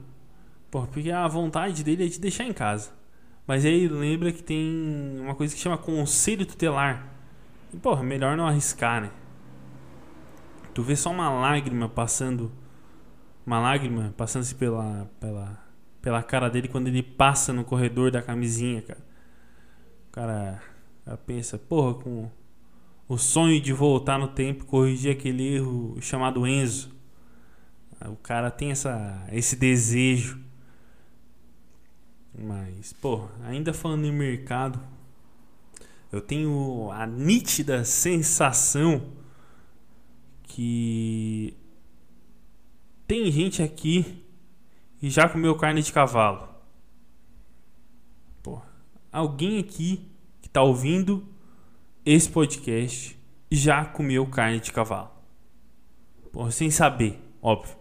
Porra, 0.71 0.89
porque 0.89 1.11
a 1.11 1.27
vontade 1.27 1.83
dele 1.83 2.05
é 2.05 2.09
de 2.09 2.21
deixar 2.21 2.45
em 2.45 2.53
casa. 2.53 2.91
Mas 3.47 3.65
aí 3.65 3.89
lembra 3.89 4.31
que 4.31 4.43
tem 4.43 5.19
uma 5.21 5.35
coisa 5.35 5.55
que 5.55 5.61
chama 5.61 5.79
conselho 5.79 6.45
tutelar. 6.45 7.09
E, 7.73 7.79
porra, 7.79 8.03
melhor 8.03 8.37
não 8.37 8.47
arriscar, 8.47 9.01
né? 9.01 9.11
Tu 10.77 10.83
vê 10.83 10.95
só 10.95 11.11
uma 11.11 11.31
lágrima 11.31 11.89
passando. 11.89 12.53
Uma 13.47 13.59
lágrima 13.59 14.13
passando-se 14.15 14.55
pela, 14.55 15.11
pela, 15.19 15.59
pela 16.03 16.23
cara 16.23 16.51
dele 16.51 16.69
quando 16.69 16.89
ele 16.89 17.03
passa 17.03 17.51
no 17.51 17.65
corredor 17.65 18.11
da 18.11 18.21
camisinha, 18.21 18.83
cara. 18.83 19.01
O 20.07 20.13
cara, 20.13 20.63
o 21.01 21.05
cara 21.07 21.17
pensa, 21.17 21.57
porra, 21.57 21.95
com 21.95 22.31
o 23.09 23.17
sonho 23.17 23.59
de 23.59 23.73
voltar 23.73 24.19
no 24.19 24.29
tempo 24.29 24.65
e 24.65 24.67
corrigir 24.67 25.11
aquele 25.11 25.55
erro 25.55 25.97
chamado 26.03 26.47
Enzo. 26.47 26.95
O 28.05 28.17
cara 28.17 28.51
tem 28.51 28.71
essa, 28.71 29.27
esse 29.33 29.57
desejo. 29.57 30.39
Mas, 32.39 32.93
pô, 32.93 33.29
ainda 33.45 33.73
falando 33.73 34.05
em 34.05 34.13
mercado, 34.13 34.79
eu 36.13 36.21
tenho 36.21 36.91
a 36.93 37.07
nítida 37.07 37.83
sensação 37.83 39.25
que 40.47 41.57
tem 43.07 43.31
gente 43.31 43.63
aqui 43.63 44.25
que 44.99 45.11
já 45.11 45.29
comeu 45.29 45.57
carne 45.57 45.83
de 45.83 45.93
cavalo. 45.93 46.49
Pô, 48.43 48.61
alguém 49.13 49.59
aqui 49.59 50.11
que 50.41 50.49
tá 50.49 50.63
ouvindo 50.63 51.27
esse 52.05 52.29
podcast 52.29 53.17
já 53.51 53.85
comeu 53.85 54.27
carne 54.27 54.61
de 54.61 54.73
cavalo. 54.73 55.11
Porra, 56.33 56.51
sem 56.51 56.71
saber, 56.71 57.21
óbvio. 57.41 57.77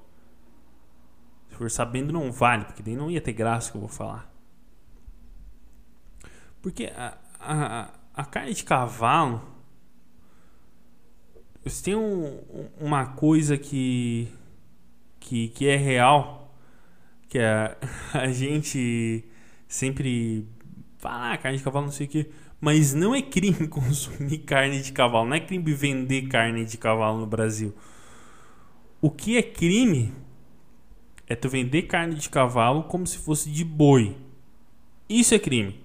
Se 1.50 1.56
for 1.56 1.72
sabendo, 1.72 2.12
não 2.12 2.32
vale, 2.32 2.66
porque 2.66 2.84
daí 2.84 2.96
não 2.96 3.10
ia 3.10 3.22
ter 3.22 3.34
graça 3.34 3.72
que 3.72 3.78
eu 3.78 3.82
vou 3.82 3.90
falar. 3.90 4.32
Porque 6.62 6.86
a, 6.96 7.18
a, 7.40 7.90
a 8.14 8.26
carne 8.26 8.54
de 8.54 8.64
cavalo. 8.64 9.55
Tem 11.84 11.96
um, 11.96 12.40
uma 12.80 13.08
coisa 13.08 13.58
que, 13.58 14.28
que, 15.20 15.48
que 15.50 15.68
é 15.68 15.76
real, 15.76 16.56
que 17.28 17.40
é 17.40 17.76
a 18.14 18.32
gente 18.32 19.26
sempre 19.68 20.48
fala, 21.00 21.34
ah, 21.34 21.38
carne 21.38 21.58
de 21.58 21.64
cavalo, 21.64 21.86
não 21.86 21.92
sei 21.92 22.06
o 22.06 22.10
que. 22.10 22.30
Mas 22.62 22.94
não 22.94 23.14
é 23.14 23.22
crime 23.22 23.66
consumir 23.68 24.40
carne 24.40 24.82
de 24.82 24.92
cavalo, 24.92 25.28
não 25.28 25.36
é 25.36 25.40
crime 25.40 25.74
vender 25.74 26.28
carne 26.28 26.66
de 26.66 26.78
cavalo 26.78 27.20
no 27.20 27.28
Brasil. 27.28 27.74
O 29.02 29.10
que 29.10 29.38
é 29.38 29.42
crime 29.42 30.14
é 31.28 31.36
tu 31.36 31.50
vender 31.50 31.84
carne 31.84 32.16
de 32.16 32.30
cavalo 32.30 32.84
como 32.84 33.06
se 33.06 33.18
fosse 33.18 33.50
de 33.50 33.64
boi. 33.64 34.16
Isso 35.10 35.34
é 35.34 35.40
crime. 35.40 35.80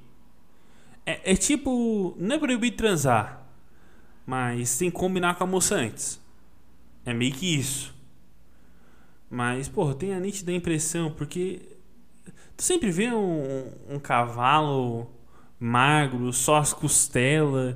É, 1.05 1.33
é 1.33 1.37
tipo, 1.37 2.15
não 2.19 2.37
é 2.37 2.39
proibido 2.39 2.77
transar, 2.77 3.40
mas 4.31 4.79
tem 4.79 4.91
que 4.93 4.97
combinar 4.97 5.35
com 5.35 5.43
a 5.43 5.47
moça 5.47 5.75
antes. 5.75 6.21
É 7.05 7.13
meio 7.13 7.33
que 7.33 7.59
isso. 7.59 7.93
Mas, 9.29 9.69
porra, 9.69 9.93
tem 9.93 10.15
a 10.15 10.21
nítida 10.21 10.53
impressão, 10.53 11.11
porque 11.11 11.61
Tu 12.57 12.65
sempre 12.65 12.91
vê 12.91 13.11
um, 13.11 13.73
um 13.89 13.99
cavalo 13.99 15.11
magro, 15.59 16.31
só 16.31 16.59
as 16.59 16.75
costelas, 16.75 17.75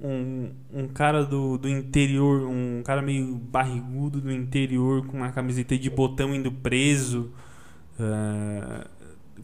um, 0.00 0.50
um 0.72 0.88
cara 0.88 1.26
do, 1.26 1.58
do 1.58 1.68
interior, 1.68 2.48
um 2.48 2.82
cara 2.82 3.02
meio 3.02 3.34
barrigudo 3.36 4.20
do 4.20 4.32
interior 4.32 5.06
com 5.06 5.18
uma 5.18 5.30
camiseta 5.30 5.76
de 5.76 5.90
botão 5.90 6.34
indo 6.34 6.50
preso, 6.50 7.30
uh, 8.00 8.88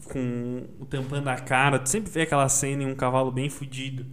com 0.05 0.63
o 0.79 0.85
tampando 0.85 1.27
a 1.27 1.35
cara. 1.35 1.77
Tu 1.77 1.87
sempre 1.87 2.11
vê 2.11 2.23
aquela 2.23 2.49
cena 2.49 2.83
em 2.83 2.87
um 2.87 2.95
cavalo 2.95 3.31
bem 3.31 3.49
fudido 3.49 4.03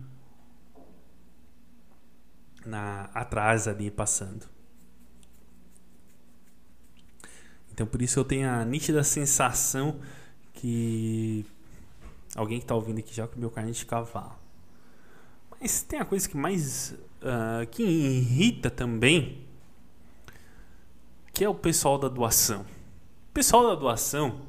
na, 2.64 3.10
atrás 3.14 3.66
ali 3.68 3.90
passando. 3.90 4.46
Então 7.72 7.86
por 7.86 8.02
isso 8.02 8.18
eu 8.18 8.24
tenho 8.24 8.48
a 8.48 8.64
nítida 8.64 9.02
sensação 9.02 10.00
que 10.52 11.44
alguém 12.34 12.58
que 12.58 12.64
está 12.64 12.74
ouvindo 12.74 12.98
aqui 12.98 13.14
já 13.14 13.26
comeu 13.26 13.50
carne 13.50 13.72
de 13.72 13.84
cavalo. 13.86 14.38
Mas 15.60 15.82
tem 15.82 16.00
a 16.00 16.04
coisa 16.04 16.28
que 16.28 16.36
mais 16.36 16.94
uh, 17.22 17.66
que 17.70 17.82
irrita 17.82 18.70
também, 18.70 19.46
que 21.32 21.44
é 21.44 21.48
o 21.48 21.54
pessoal 21.54 21.98
da 21.98 22.08
doação. 22.08 22.62
O 23.30 23.32
pessoal 23.32 23.68
da 23.68 23.74
doação 23.74 24.42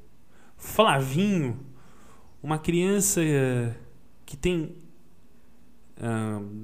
Flavinho, 0.57 1.61
uma 2.43 2.59
criança 2.59 3.21
que 4.25 4.35
tem, 4.37 4.77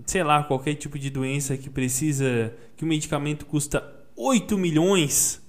sei 0.07 0.23
lá, 0.23 0.45
qualquer 0.45 0.75
tipo 0.75 0.97
de 0.99 1.11
doença 1.11 1.57
que 1.57 1.69
precisa, 1.69 2.57
que 2.77 2.85
o 2.85 2.87
medicamento 2.87 3.45
custa 3.47 3.85
8 4.17 4.57
milhões. 4.57 5.43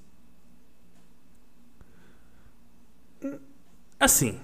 Assim, 4.00 4.40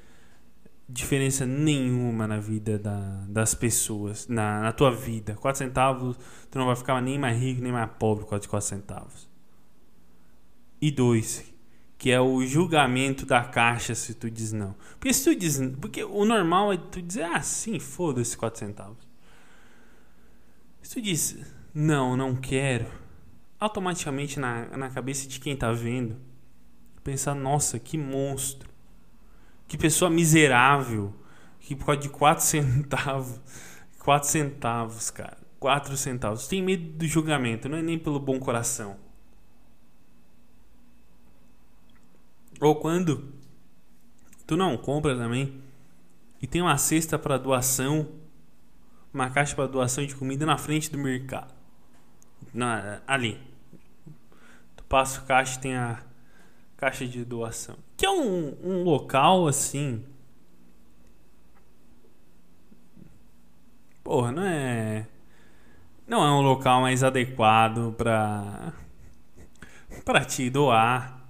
diferença 0.90 1.46
nenhuma 1.46 2.28
na 2.28 2.40
vida 2.40 2.80
da, 2.80 3.24
das 3.28 3.54
pessoas, 3.54 4.28
na, 4.28 4.62
na 4.62 4.72
tua 4.72 4.90
vida. 4.90 5.36
4 5.36 5.60
centavos, 5.60 6.18
tu 6.50 6.58
não 6.58 6.66
vai 6.66 6.76
ficar 6.76 7.00
nem 7.00 7.20
mais 7.20 7.40
rico 7.40 7.62
nem 7.62 7.72
mais 7.72 7.90
pobre 8.00 8.26
com 8.26 8.30
4 8.40 8.62
centavos. 8.62 9.30
E 10.82 10.90
dois, 10.90 11.54
que 11.98 12.10
é 12.10 12.20
o 12.20 12.44
julgamento 12.44 13.26
da 13.26 13.44
caixa 13.44 13.94
se 13.94 14.16
tu 14.16 14.32
diz 14.32 14.52
não. 14.52 14.76
Porque 14.92 15.14
se 15.14 15.24
tu 15.24 15.40
diz, 15.40 15.60
porque 15.80 16.04
o 16.04 16.26
normal 16.26 16.74
é 16.74 16.78
tu 16.78 17.02
dizer, 17.02 17.24
ah, 17.24 17.42
sim, 17.42 17.80
foda-se 17.80 18.36
4 18.36 18.60
centavos. 18.60 19.08
Se 20.82 20.96
tu 20.96 21.02
diz, 21.02 21.38
não, 21.72 22.18
não 22.18 22.36
quero, 22.36 22.88
automaticamente 23.60 24.40
na, 24.40 24.66
na 24.76 24.90
cabeça 24.90 25.28
de 25.28 25.40
quem 25.40 25.56
tá 25.56 25.72
vendo, 25.72 26.18
pensar, 27.04 27.36
nossa, 27.36 27.78
que 27.78 27.98
monstro 27.98 28.69
que 29.70 29.78
pessoa 29.78 30.10
miserável. 30.10 31.14
Que 31.62 31.76
por 31.76 31.86
causa 31.86 32.02
de 32.02 32.10
4 32.10 32.44
centavos. 32.44 33.40
4 34.00 34.28
centavos, 34.28 35.12
cara. 35.12 35.38
4 35.60 35.96
centavos. 35.96 36.48
Tem 36.48 36.62
medo 36.62 36.98
do 36.98 37.08
julgamento, 37.08 37.70
não 37.70 37.78
é 37.78 37.82
nem 37.82 37.98
pelo 37.98 38.20
bom 38.20 38.40
coração. 38.40 38.98
Ou 42.60 42.76
quando 42.76 43.32
tu 44.46 44.58
não 44.58 44.76
compra 44.76 45.16
também 45.16 45.62
e 46.42 46.48
tem 46.48 46.62
uma 46.62 46.78
cesta 46.78 47.18
para 47.20 47.38
doação, 47.38 48.10
uma 49.14 49.30
caixa 49.30 49.56
para 49.56 49.68
doação 49.68 50.06
de 50.06 50.16
comida 50.16 50.46
na 50.46 50.58
frente 50.58 50.92
do 50.92 50.98
mercado. 50.98 51.54
Na, 52.54 53.02
ali. 53.06 53.40
Tu 54.76 54.84
passa 54.86 55.22
o 55.22 55.26
caixa 55.26 55.60
tem 55.60 55.76
a 55.76 56.02
caixa 56.76 57.06
de 57.06 57.24
doação. 57.24 57.78
Que 58.00 58.06
é 58.06 58.10
um, 58.10 58.56
um 58.64 58.84
local 58.84 59.46
assim. 59.46 60.06
Porra, 64.02 64.32
não 64.32 64.42
é. 64.42 65.06
Não 66.08 66.26
é 66.26 66.32
um 66.32 66.40
local 66.40 66.80
mais 66.80 67.04
adequado 67.04 67.94
para 67.98 68.72
para 70.06 70.24
te 70.24 70.50
doar 70.50 71.30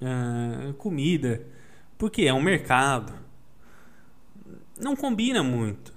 uh, 0.00 0.72
comida, 0.74 1.44
porque 1.98 2.22
é 2.22 2.32
um 2.32 2.40
mercado. 2.40 3.12
Não 4.78 4.94
combina 4.94 5.42
muito. 5.42 5.92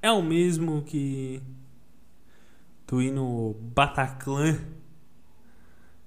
É 0.00 0.12
o 0.12 0.22
mesmo 0.22 0.82
que 0.82 1.42
tu 2.86 3.02
ir 3.02 3.10
no 3.10 3.56
Bataclan, 3.74 4.56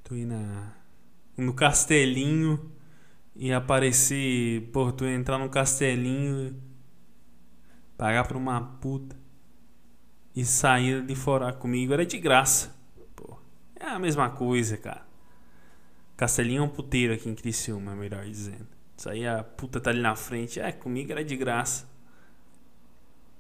tu 0.05 0.15
ir 0.15 0.25
na 0.25 0.78
no 1.39 1.53
castelinho 1.53 2.71
e 3.35 3.53
aparecer, 3.53 4.69
pô, 4.71 4.91
tu 4.91 5.05
entrar 5.05 5.37
no 5.37 5.49
castelinho, 5.49 6.61
pagar 7.97 8.27
pra 8.27 8.37
uma 8.37 8.61
puta 8.61 9.15
e 10.35 10.45
sair 10.45 11.05
de 11.05 11.15
fora 11.15 11.51
comigo 11.53 11.93
era 11.93 12.05
de 12.05 12.17
graça. 12.17 12.75
Pô, 13.15 13.37
é 13.75 13.85
a 13.85 13.99
mesma 13.99 14.29
coisa, 14.29 14.77
cara. 14.77 15.07
Castelinho 16.17 16.61
é 16.61 16.65
um 16.65 16.69
puteiro 16.69 17.13
aqui 17.13 17.29
em 17.29 17.35
Criciúma, 17.35 17.95
melhor 17.95 18.25
dizendo. 18.25 18.67
Isso 18.97 19.09
aí 19.09 19.25
a 19.25 19.43
puta 19.43 19.79
tá 19.79 19.89
ali 19.89 20.01
na 20.01 20.15
frente, 20.15 20.59
é, 20.59 20.71
comigo 20.71 21.11
era 21.11 21.23
de 21.23 21.37
graça. 21.37 21.87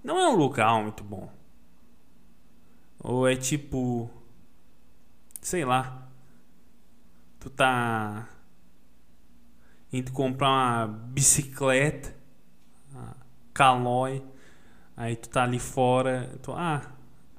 Não 0.03 0.17
é 0.17 0.29
um 0.29 0.35
local 0.35 0.83
muito 0.83 1.03
bom. 1.03 1.29
Ou 2.99 3.27
é 3.27 3.35
tipo. 3.35 4.09
Sei 5.41 5.63
lá 5.63 6.08
tu 7.39 7.49
tá 7.49 8.27
indo 9.91 10.11
comprar 10.11 10.49
uma 10.49 10.87
bicicleta, 10.87 12.15
uma 12.91 13.15
Caloi, 13.53 14.23
aí 14.95 15.15
tu 15.15 15.29
tá 15.29 15.43
ali 15.43 15.59
fora, 15.59 16.37
tu, 16.41 16.51
ah, 16.51 16.81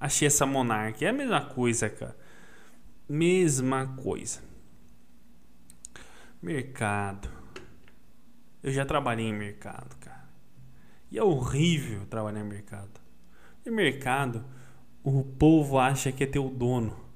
achei 0.00 0.26
essa 0.26 0.46
Monarch, 0.46 1.04
é 1.04 1.08
a 1.08 1.12
mesma 1.12 1.42
coisa, 1.42 1.88
cara. 1.88 2.16
Mesma 3.08 3.86
coisa. 3.96 4.40
Mercado. 6.40 7.28
Eu 8.62 8.72
já 8.72 8.84
trabalhei 8.84 9.26
em 9.26 9.32
mercado, 9.34 9.96
cara. 9.96 10.28
E 11.10 11.18
é 11.18 11.22
horrível 11.22 12.06
trabalhar 12.06 12.40
em 12.40 12.48
mercado. 12.48 13.00
Em 13.66 13.70
mercado, 13.70 14.44
o 15.02 15.24
povo 15.24 15.78
acha 15.78 16.12
que 16.12 16.24
é 16.24 16.26
teu 16.26 16.48
dono. 16.48 17.09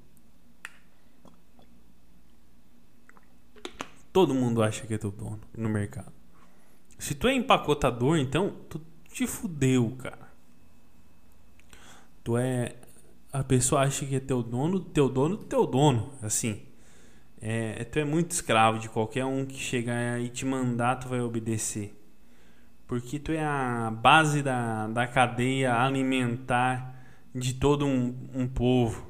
Todo 4.14 4.32
mundo 4.32 4.62
acha 4.62 4.86
que 4.86 4.94
é 4.94 4.98
teu 4.98 5.10
dono 5.10 5.40
no 5.58 5.68
mercado. 5.68 6.12
Se 7.00 7.16
tu 7.16 7.26
é 7.26 7.34
empacotador, 7.34 8.16
então 8.16 8.54
tu 8.68 8.80
te 9.08 9.26
fudeu, 9.26 9.90
cara. 9.98 10.28
Tu 12.22 12.38
é. 12.38 12.76
A 13.32 13.42
pessoa 13.42 13.80
acha 13.80 14.06
que 14.06 14.14
é 14.14 14.20
teu 14.20 14.40
dono, 14.40 14.78
teu 14.78 15.08
dono, 15.08 15.36
teu 15.36 15.66
dono. 15.66 16.12
Assim. 16.22 16.62
É, 17.42 17.82
tu 17.82 17.98
é 17.98 18.04
muito 18.04 18.30
escravo 18.30 18.78
de 18.78 18.88
qualquer 18.88 19.24
um 19.24 19.44
que 19.44 19.58
chegar 19.58 20.20
e 20.20 20.28
te 20.28 20.46
mandar, 20.46 20.94
tu 21.00 21.08
vai 21.08 21.20
obedecer. 21.20 21.92
porque 22.86 23.18
tu 23.18 23.32
é 23.32 23.44
a 23.44 23.90
base 23.90 24.42
da, 24.42 24.86
da 24.86 25.08
cadeia 25.08 25.74
alimentar 25.74 27.04
de 27.34 27.54
todo 27.54 27.84
um, 27.84 28.14
um 28.32 28.46
povo. 28.46 29.04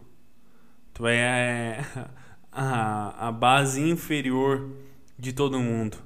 Tu 0.94 1.06
é 1.06 1.84
a, 2.50 3.28
a 3.28 3.30
base 3.30 3.82
inferior 3.82 4.83
de 5.18 5.32
todo 5.32 5.60
mundo. 5.60 5.98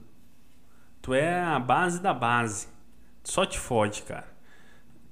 Tu 1.00 1.14
é 1.14 1.40
a 1.40 1.58
base 1.58 2.00
da 2.00 2.12
base. 2.12 2.68
Só 3.24 3.44
te 3.46 3.58
fode, 3.58 4.02
cara. 4.02 4.26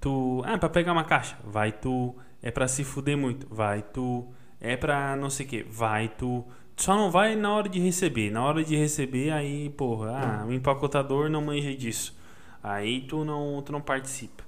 Tu. 0.00 0.42
Ah, 0.44 0.52
é 0.52 0.56
pra 0.56 0.68
pegar 0.68 0.92
uma 0.92 1.04
caixa. 1.04 1.38
Vai 1.44 1.72
tu. 1.72 2.16
É 2.42 2.50
pra 2.50 2.68
se 2.68 2.84
fuder 2.84 3.16
muito. 3.16 3.46
Vai 3.54 3.82
tu. 3.82 4.32
É 4.60 4.76
pra 4.76 5.16
não 5.16 5.30
sei 5.30 5.46
o 5.46 5.48
que. 5.48 5.62
Vai 5.62 6.08
tu. 6.08 6.44
Só 6.76 6.94
não 6.94 7.10
vai 7.10 7.34
na 7.34 7.54
hora 7.54 7.68
de 7.68 7.80
receber. 7.80 8.30
Na 8.30 8.44
hora 8.44 8.62
de 8.62 8.76
receber, 8.76 9.30
aí, 9.30 9.70
porra, 9.70 10.42
ah, 10.42 10.46
o 10.46 10.52
empacotador 10.52 11.30
não 11.30 11.40
manja 11.40 11.74
disso. 11.74 12.14
Aí 12.62 13.00
tu 13.02 13.24
não, 13.24 13.62
tu 13.62 13.72
não 13.72 13.80
participa. 13.80 14.44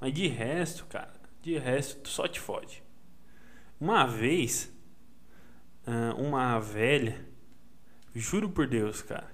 Mas 0.00 0.12
de 0.12 0.28
resto, 0.28 0.86
cara, 0.86 1.12
de 1.42 1.58
resto, 1.58 2.02
tu 2.02 2.08
só 2.08 2.28
te 2.28 2.38
fode. 2.38 2.82
Uma 3.80 4.06
vez, 4.06 4.72
uma 6.16 6.60
velha, 6.60 7.26
juro 8.14 8.48
por 8.48 8.66
Deus, 8.66 9.02
cara, 9.02 9.30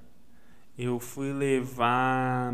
eu 0.76 0.99
fui 0.99 1.33
levar 1.33 2.53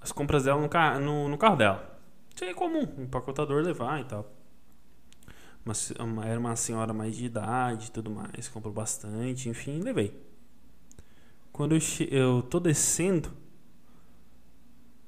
as 0.00 0.12
compras 0.12 0.44
dela 0.44 0.60
no, 0.60 1.00
no, 1.00 1.28
no 1.28 1.38
carro 1.38 1.56
dela. 1.56 2.00
Isso 2.34 2.44
é 2.44 2.54
comum, 2.54 2.84
o 2.98 3.02
empacotador 3.02 3.62
levar 3.62 4.00
e 4.00 4.04
tal. 4.04 4.32
Era 6.24 6.38
uma 6.38 6.54
senhora 6.54 6.92
mais 6.92 7.16
de 7.16 7.24
idade 7.24 7.88
e 7.88 7.90
tudo 7.90 8.10
mais, 8.10 8.48
comprou 8.48 8.72
bastante, 8.72 9.48
enfim, 9.48 9.80
levei. 9.80 10.16
Quando 11.52 11.74
eu, 11.74 11.80
eu 12.10 12.42
tô 12.42 12.60
descendo, 12.60 13.32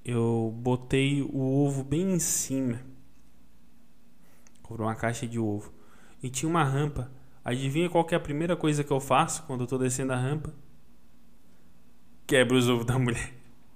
eu 0.05 0.53
botei 0.57 1.23
o 1.23 1.39
ovo 1.39 1.85
bem 1.85 2.15
em 2.15 2.19
cima. 2.19 2.81
Comprou 4.63 4.89
uma 4.89 4.95
caixa 4.95 5.27
de 5.27 5.39
ovo. 5.39 5.71
E 6.23 6.31
tinha 6.31 6.49
uma 6.49 6.65
rampa. 6.65 7.11
Adivinha 7.45 7.89
qual 7.89 8.07
é 8.11 8.15
a 8.15 8.21
primeira 8.21 8.57
coisa 8.57 8.85
que 8.85 8.91
eu 8.91 9.01
faço 9.01 9.43
quando 9.45 9.63
eu 9.63 9.67
tô 9.67 9.79
descendo 9.79 10.13
a 10.13 10.17
rampa? 10.17 10.53
Quebra 12.27 12.57
os 12.57 12.69
ovos 12.69 12.85
da 12.85 12.99
mulher. 12.99 13.33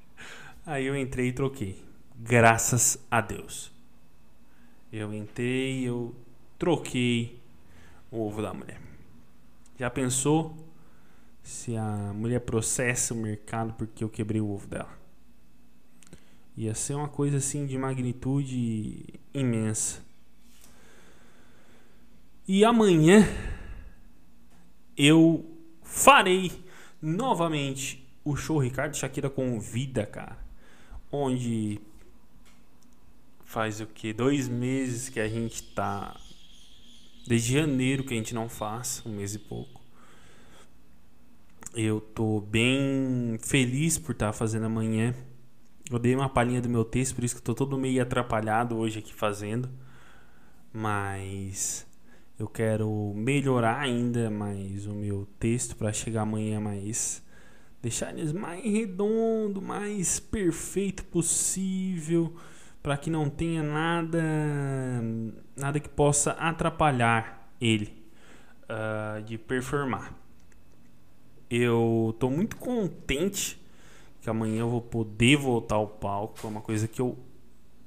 Aí 0.67 0.87
eu 0.87 0.97
entrei 0.97 1.29
e 1.29 1.33
troquei. 1.33 1.83
Graças 2.15 2.99
a 3.11 3.21
Deus. 3.21 3.73
Eu 4.93 5.13
entrei, 5.13 5.83
eu 5.83 6.15
troquei 6.59 7.41
o 8.11 8.27
ovo 8.27 8.43
da 8.43 8.53
mulher. 8.53 8.81
Já 9.79 9.91
pensou 9.91 10.55
se 11.43 11.77
a 11.77 12.13
mulher 12.15 12.41
processa 12.41 13.15
o 13.15 13.17
mercado 13.17 13.73
porque 13.75 14.05
eu 14.05 14.09
quebrei 14.09 14.41
o 14.41 14.51
ovo 14.51 14.67
dela? 14.67 15.03
Ia 16.57 16.75
ser 16.75 16.95
uma 16.95 17.09
coisa 17.09 17.39
assim 17.39 17.67
de 17.67 17.79
magnitude 17.79 19.05
imensa. 19.33 20.05
E 22.47 22.65
amanhã 22.65 23.27
eu 24.97 25.45
farei 25.83 26.53
novamente 27.01 28.07
o 28.25 28.37
show 28.37 28.59
Ricardo 28.59 28.97
Shakira 28.97 29.31
Convida, 29.31 30.05
cara. 30.07 30.39
Onde 31.11 31.81
faz 33.45 33.81
o 33.81 33.87
que? 33.87 34.13
Dois 34.13 34.49
meses 34.49 35.09
que 35.09 35.21
a 35.21 35.29
gente 35.29 35.63
tá 35.63 36.17
Desde 37.27 37.55
janeiro 37.55 38.03
que 38.03 38.15
a 38.15 38.17
gente 38.17 38.35
não 38.35 38.49
faz, 38.49 39.03
um 39.07 39.11
mês 39.11 39.35
e 39.35 39.39
pouco. 39.39 39.81
Eu 41.75 42.01
tô 42.01 42.41
bem 42.41 43.39
feliz 43.41 43.97
por 43.97 44.13
estar 44.13 44.27
tá 44.27 44.33
fazendo 44.33 44.67
amanhã. 44.67 45.15
Eu 45.91 45.99
dei 45.99 46.15
uma 46.15 46.29
palhinha 46.29 46.61
do 46.61 46.69
meu 46.69 46.85
texto, 46.85 47.15
por 47.15 47.25
isso 47.25 47.35
que 47.35 47.41
eu 47.41 47.45
tô 47.45 47.55
todo 47.55 47.79
meio 47.79 48.03
atrapalhado 48.03 48.77
hoje 48.77 48.99
aqui 48.99 49.15
fazendo. 49.15 49.71
Mas 50.73 51.87
eu 52.43 52.49
quero 52.49 53.13
melhorar 53.15 53.79
ainda 53.79 54.29
mais 54.29 54.87
o 54.87 54.93
meu 54.93 55.27
texto 55.39 55.77
para 55.77 55.93
chegar 55.93 56.23
amanhã 56.23 56.61
mais 56.61 57.23
deixar 57.81 58.17
eles 58.17 58.33
mais 58.33 58.63
redondo, 58.65 59.63
mais 59.63 60.19
perfeito 60.19 61.05
possível 61.05 62.35
para 62.83 62.97
que 62.97 63.09
não 63.09 63.31
tenha 63.31 63.63
nada 63.63 64.23
nada 65.57 65.79
que 65.79 65.89
possa 65.89 66.33
atrapalhar 66.33 67.49
ele 67.61 67.93
uh, 68.65 69.23
de 69.23 69.39
performar. 69.39 70.13
Eu 71.49 72.11
estou 72.13 72.31
muito 72.31 72.57
contente 72.57 73.61
que 74.21 74.29
amanhã 74.29 74.61
eu 74.61 74.69
vou 74.69 74.81
poder 74.81 75.37
voltar 75.37 75.77
ao 75.77 75.87
palco, 75.87 76.45
é 76.45 76.51
uma 76.51 76.61
coisa 76.61 76.89
que 76.89 77.01
eu 77.01 77.17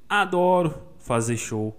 adoro 0.07 0.73
fazer 0.99 1.35
show. 1.35 1.75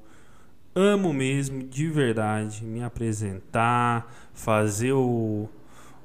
Amo 0.79 1.11
mesmo, 1.11 1.63
de 1.63 1.89
verdade, 1.89 2.63
me 2.63 2.83
apresentar, 2.83 4.15
fazer 4.35 4.93
o, 4.93 5.49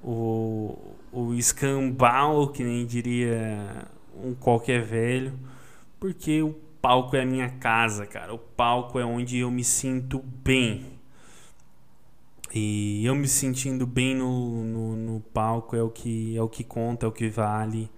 o, 0.02 0.96
o 1.12 1.34
escambau, 1.34 2.48
que 2.48 2.64
nem 2.64 2.86
diria 2.86 3.86
um 4.16 4.34
qualquer 4.34 4.82
velho, 4.82 5.38
porque 6.00 6.42
o 6.42 6.54
palco 6.82 7.18
é 7.18 7.24
a 7.24 7.26
minha 7.26 7.50
casa, 7.50 8.06
cara. 8.06 8.34
O 8.34 8.38
palco 8.38 8.98
é 8.98 9.04
onde 9.04 9.40
eu 9.40 9.52
me 9.52 9.62
sinto 9.62 10.20
bem. 10.20 10.86
E 12.54 13.06
eu 13.06 13.14
me 13.14 13.28
sentindo 13.28 13.86
bem 13.86 14.16
no, 14.16 14.64
no, 14.64 14.96
no 14.96 15.20
palco 15.20 15.76
é 15.76 15.84
o 15.84 15.90
que 15.90 16.38
é 16.38 16.42
o 16.42 16.48
que 16.48 16.64
conta, 16.64 17.06
é 17.06 17.10
o 17.10 17.12
que 17.12 17.28
vale. 17.28 17.92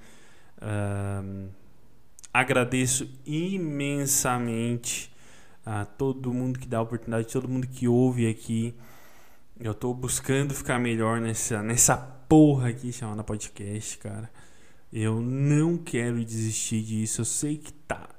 Agradeço 2.34 3.08
imensamente 3.28 5.13
a 5.66 5.86
todo 5.86 6.34
mundo 6.34 6.60
que 6.60 6.68
dá 6.68 6.80
a 6.80 6.82
oportunidade, 6.82 7.32
todo 7.32 7.48
mundo 7.48 7.68
que 7.68 7.88
ouve 7.88 8.28
aqui. 8.28 8.74
Eu 9.60 9.72
estou 9.72 9.94
buscando 9.94 10.54
ficar 10.54 10.80
melhor 10.80 11.22
nessa, 11.22 11.62
nessa 11.62 11.96
porra 11.98 12.70
aqui 12.70 12.92
chamada 12.92 13.24
podcast, 13.24 13.98
cara. 13.98 14.30
Eu 14.92 15.22
não 15.22 15.78
quero 15.78 16.24
desistir 16.24 16.82
disso. 16.82 17.22
Eu 17.22 17.26
sei 17.26 17.58
que 17.58 17.72
tá 17.74 18.10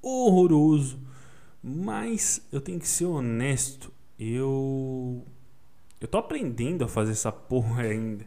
horroroso. 0.00 1.00
Mas 1.62 2.46
eu 2.52 2.60
tenho 2.60 2.80
que 2.80 2.88
ser 2.88 3.06
honesto. 3.06 3.92
Eu. 4.18 5.24
Eu 6.00 6.08
tô 6.08 6.18
aprendendo 6.18 6.84
a 6.84 6.88
fazer 6.88 7.12
essa 7.12 7.30
porra 7.30 7.82
ainda. 7.86 8.24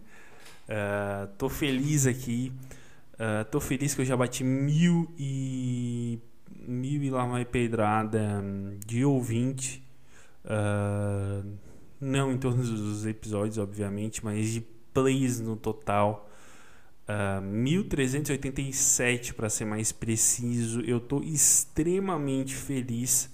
Uh, 0.67 1.27
tô 1.37 1.49
feliz 1.49 2.07
aqui. 2.07 2.51
Uh, 3.13 3.45
tô 3.51 3.59
feliz 3.59 3.93
que 3.93 4.01
eu 4.01 4.05
já 4.05 4.15
bati 4.15 4.43
mil 4.43 5.13
e. 5.17 6.19
Mil 6.67 7.03
e 7.03 7.09
lá 7.09 7.25
vai 7.25 7.45
pedrada 7.45 8.43
de 8.85 9.05
ouvinte. 9.05 9.83
Uh, 10.43 11.57
não 11.99 12.31
em 12.31 12.37
todos 12.37 12.69
os 12.69 13.05
episódios, 13.05 13.57
obviamente, 13.57 14.23
mas 14.23 14.49
de 14.49 14.61
plays 14.93 15.39
no 15.39 15.55
total. 15.55 16.29
Uh, 17.07 17.37
ah, 17.37 17.41
1387 17.41 19.33
para 19.33 19.49
ser 19.49 19.65
mais 19.65 19.91
preciso. 19.91 20.81
Eu 20.81 20.97
estou 20.97 21.23
extremamente 21.23 22.55
feliz 22.55 23.29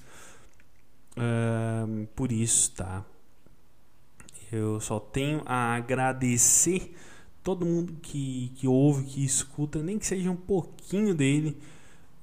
uh, 1.18 2.08
por 2.16 2.32
isso, 2.32 2.72
tá? 2.72 3.06
Eu 4.52 4.82
só 4.82 5.00
tenho 5.00 5.42
a 5.46 5.76
agradecer 5.76 6.94
todo 7.44 7.66
mundo 7.66 7.94
que, 8.02 8.52
que 8.56 8.68
ouve, 8.68 9.06
que 9.06 9.24
escuta, 9.24 9.82
nem 9.82 9.98
que 9.98 10.06
seja 10.06 10.30
um 10.30 10.36
pouquinho 10.36 11.16
dele. 11.16 11.58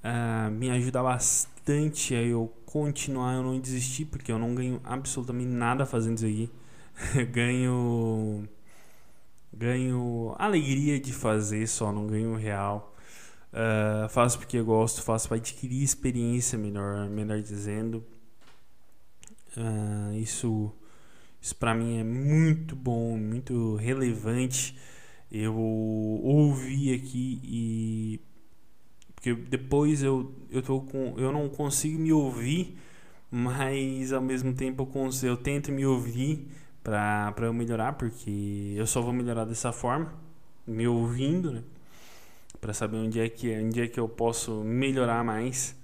Uh, 0.08 0.50
me 0.50 0.70
ajuda 0.70 1.02
bastante 1.02 2.14
a 2.14 2.22
eu 2.22 2.50
continuar, 2.64 3.34
eu 3.34 3.42
não 3.42 3.60
desistir, 3.60 4.06
porque 4.06 4.32
eu 4.32 4.38
não 4.38 4.54
ganho 4.54 4.80
absolutamente 4.82 5.50
nada 5.50 5.84
fazendo 5.84 6.16
isso 6.16 6.26
aqui. 6.26 6.50
ganho 7.30 8.48
ganho 9.52 10.34
alegria 10.38 10.98
de 10.98 11.12
fazer, 11.12 11.66
só 11.66 11.92
não 11.92 12.06
ganho 12.06 12.34
real. 12.36 12.94
Uh, 13.52 14.08
faço 14.08 14.38
porque 14.38 14.56
eu 14.56 14.64
gosto, 14.64 15.02
faço 15.02 15.28
para 15.28 15.36
adquirir 15.36 15.82
experiência, 15.82 16.58
melhor, 16.58 17.08
melhor 17.10 17.40
dizendo. 17.42 18.02
Uh, 19.56 20.14
isso 20.14 20.72
isso 21.40 21.54
para 21.56 21.74
mim 21.74 21.98
é 21.98 22.04
muito 22.04 22.74
bom, 22.74 23.16
muito 23.18 23.76
relevante. 23.76 24.76
Eu 25.30 25.54
ouvi 25.56 26.94
aqui 26.94 27.40
e 27.44 28.20
porque 29.18 29.34
depois 29.34 30.02
eu 30.02 30.32
eu 30.48 30.62
tô 30.62 30.80
com 30.80 31.14
eu 31.18 31.32
não 31.32 31.48
consigo 31.48 31.98
me 31.98 32.12
ouvir, 32.12 32.78
mas 33.30 34.12
ao 34.12 34.22
mesmo 34.22 34.54
tempo 34.54 34.82
eu, 34.82 34.86
consigo, 34.86 35.32
eu 35.32 35.36
tento 35.36 35.72
me 35.72 35.84
ouvir 35.84 36.48
para 36.84 37.34
eu 37.40 37.52
melhorar, 37.52 37.94
porque 37.94 38.74
eu 38.76 38.86
só 38.86 39.02
vou 39.02 39.12
melhorar 39.12 39.44
dessa 39.44 39.72
forma, 39.72 40.14
me 40.66 40.86
ouvindo, 40.86 41.52
né? 41.52 41.64
Para 42.60 42.72
saber 42.72 42.98
onde 42.98 43.20
é 43.20 43.28
que 43.28 43.52
onde 43.58 43.82
é 43.82 43.88
que 43.88 43.98
eu 43.98 44.08
posso 44.08 44.62
melhorar 44.64 45.24
mais. 45.24 45.76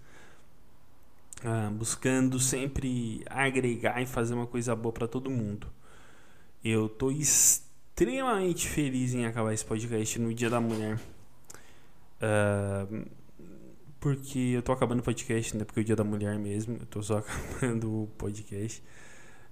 Ah, 1.45 1.71
buscando 1.73 2.39
sempre 2.41 3.23
agregar 3.29 4.01
e 4.01 4.07
fazer 4.07 4.35
uma 4.35 4.47
coisa 4.47 4.75
boa 4.77 4.93
para 4.93 5.09
todo 5.09 5.31
mundo. 5.31 5.67
Eu 6.65 6.89
tô 6.89 7.11
extremamente 7.11 8.69
feliz 8.69 9.13
em 9.15 9.27
acabar 9.27 9.53
esse 9.53 9.65
podcast 9.65 10.19
no 10.21 10.33
Dia 10.33 10.49
da 10.49 10.61
Mulher. 10.61 10.99
Uh, 12.23 13.24
porque 14.05 14.39
eu 14.39 14.63
tô 14.63 14.71
acabando 14.71 15.01
o 15.01 15.03
podcast, 15.03 15.57
né? 15.57 15.65
Porque 15.65 15.81
é 15.81 15.83
o 15.83 15.85
dia 15.85 15.97
da 15.97 16.05
mulher 16.05 16.39
mesmo. 16.39 16.77
Eu 16.79 16.85
tô 16.85 17.03
só 17.03 17.17
acabando 17.25 18.03
o 18.03 18.07
podcast. 18.19 18.83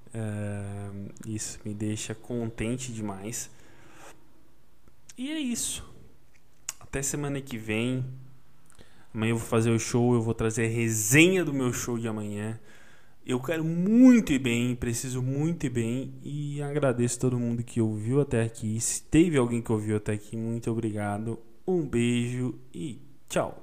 Uh, 0.09 1.11
isso 1.27 1.59
me 1.65 1.73
deixa 1.73 2.15
contente 2.15 2.93
demais. 2.93 3.51
E 5.17 5.31
é 5.31 5.39
isso. 5.39 5.83
Até 6.79 7.01
semana 7.01 7.41
que 7.41 7.57
vem. 7.57 8.05
Amanhã 9.15 9.31
eu 9.31 9.39
vou 9.39 9.49
fazer 9.49 9.71
o 9.71 9.79
show, 9.79 10.13
eu 10.13 10.21
vou 10.21 10.35
trazer 10.35 10.67
a 10.67 10.69
resenha 10.69 11.43
do 11.43 11.55
meu 11.55 11.73
show 11.73 11.99
de 11.99 12.07
amanhã. 12.07 12.61
Eu 13.25 13.41
quero 13.41 13.65
muito 13.65 14.35
ir 14.35 14.39
bem, 14.39 14.77
preciso 14.77 15.23
muito 15.23 15.65
ir 15.65 15.71
bem 15.71 16.13
e 16.23 16.61
agradeço 16.61 17.19
todo 17.19 17.39
mundo 17.39 17.63
que 17.63 17.81
ouviu 17.81 18.21
até 18.21 18.43
aqui. 18.43 18.79
Se 18.79 19.03
teve 19.03 19.39
alguém 19.39 19.63
que 19.63 19.73
ouviu 19.73 19.97
até 19.97 20.13
aqui, 20.13 20.37
muito 20.37 20.71
obrigado. 20.71 21.39
Um 21.67 21.87
beijo 21.87 22.55
e 22.75 23.01
tchau. 23.31 23.62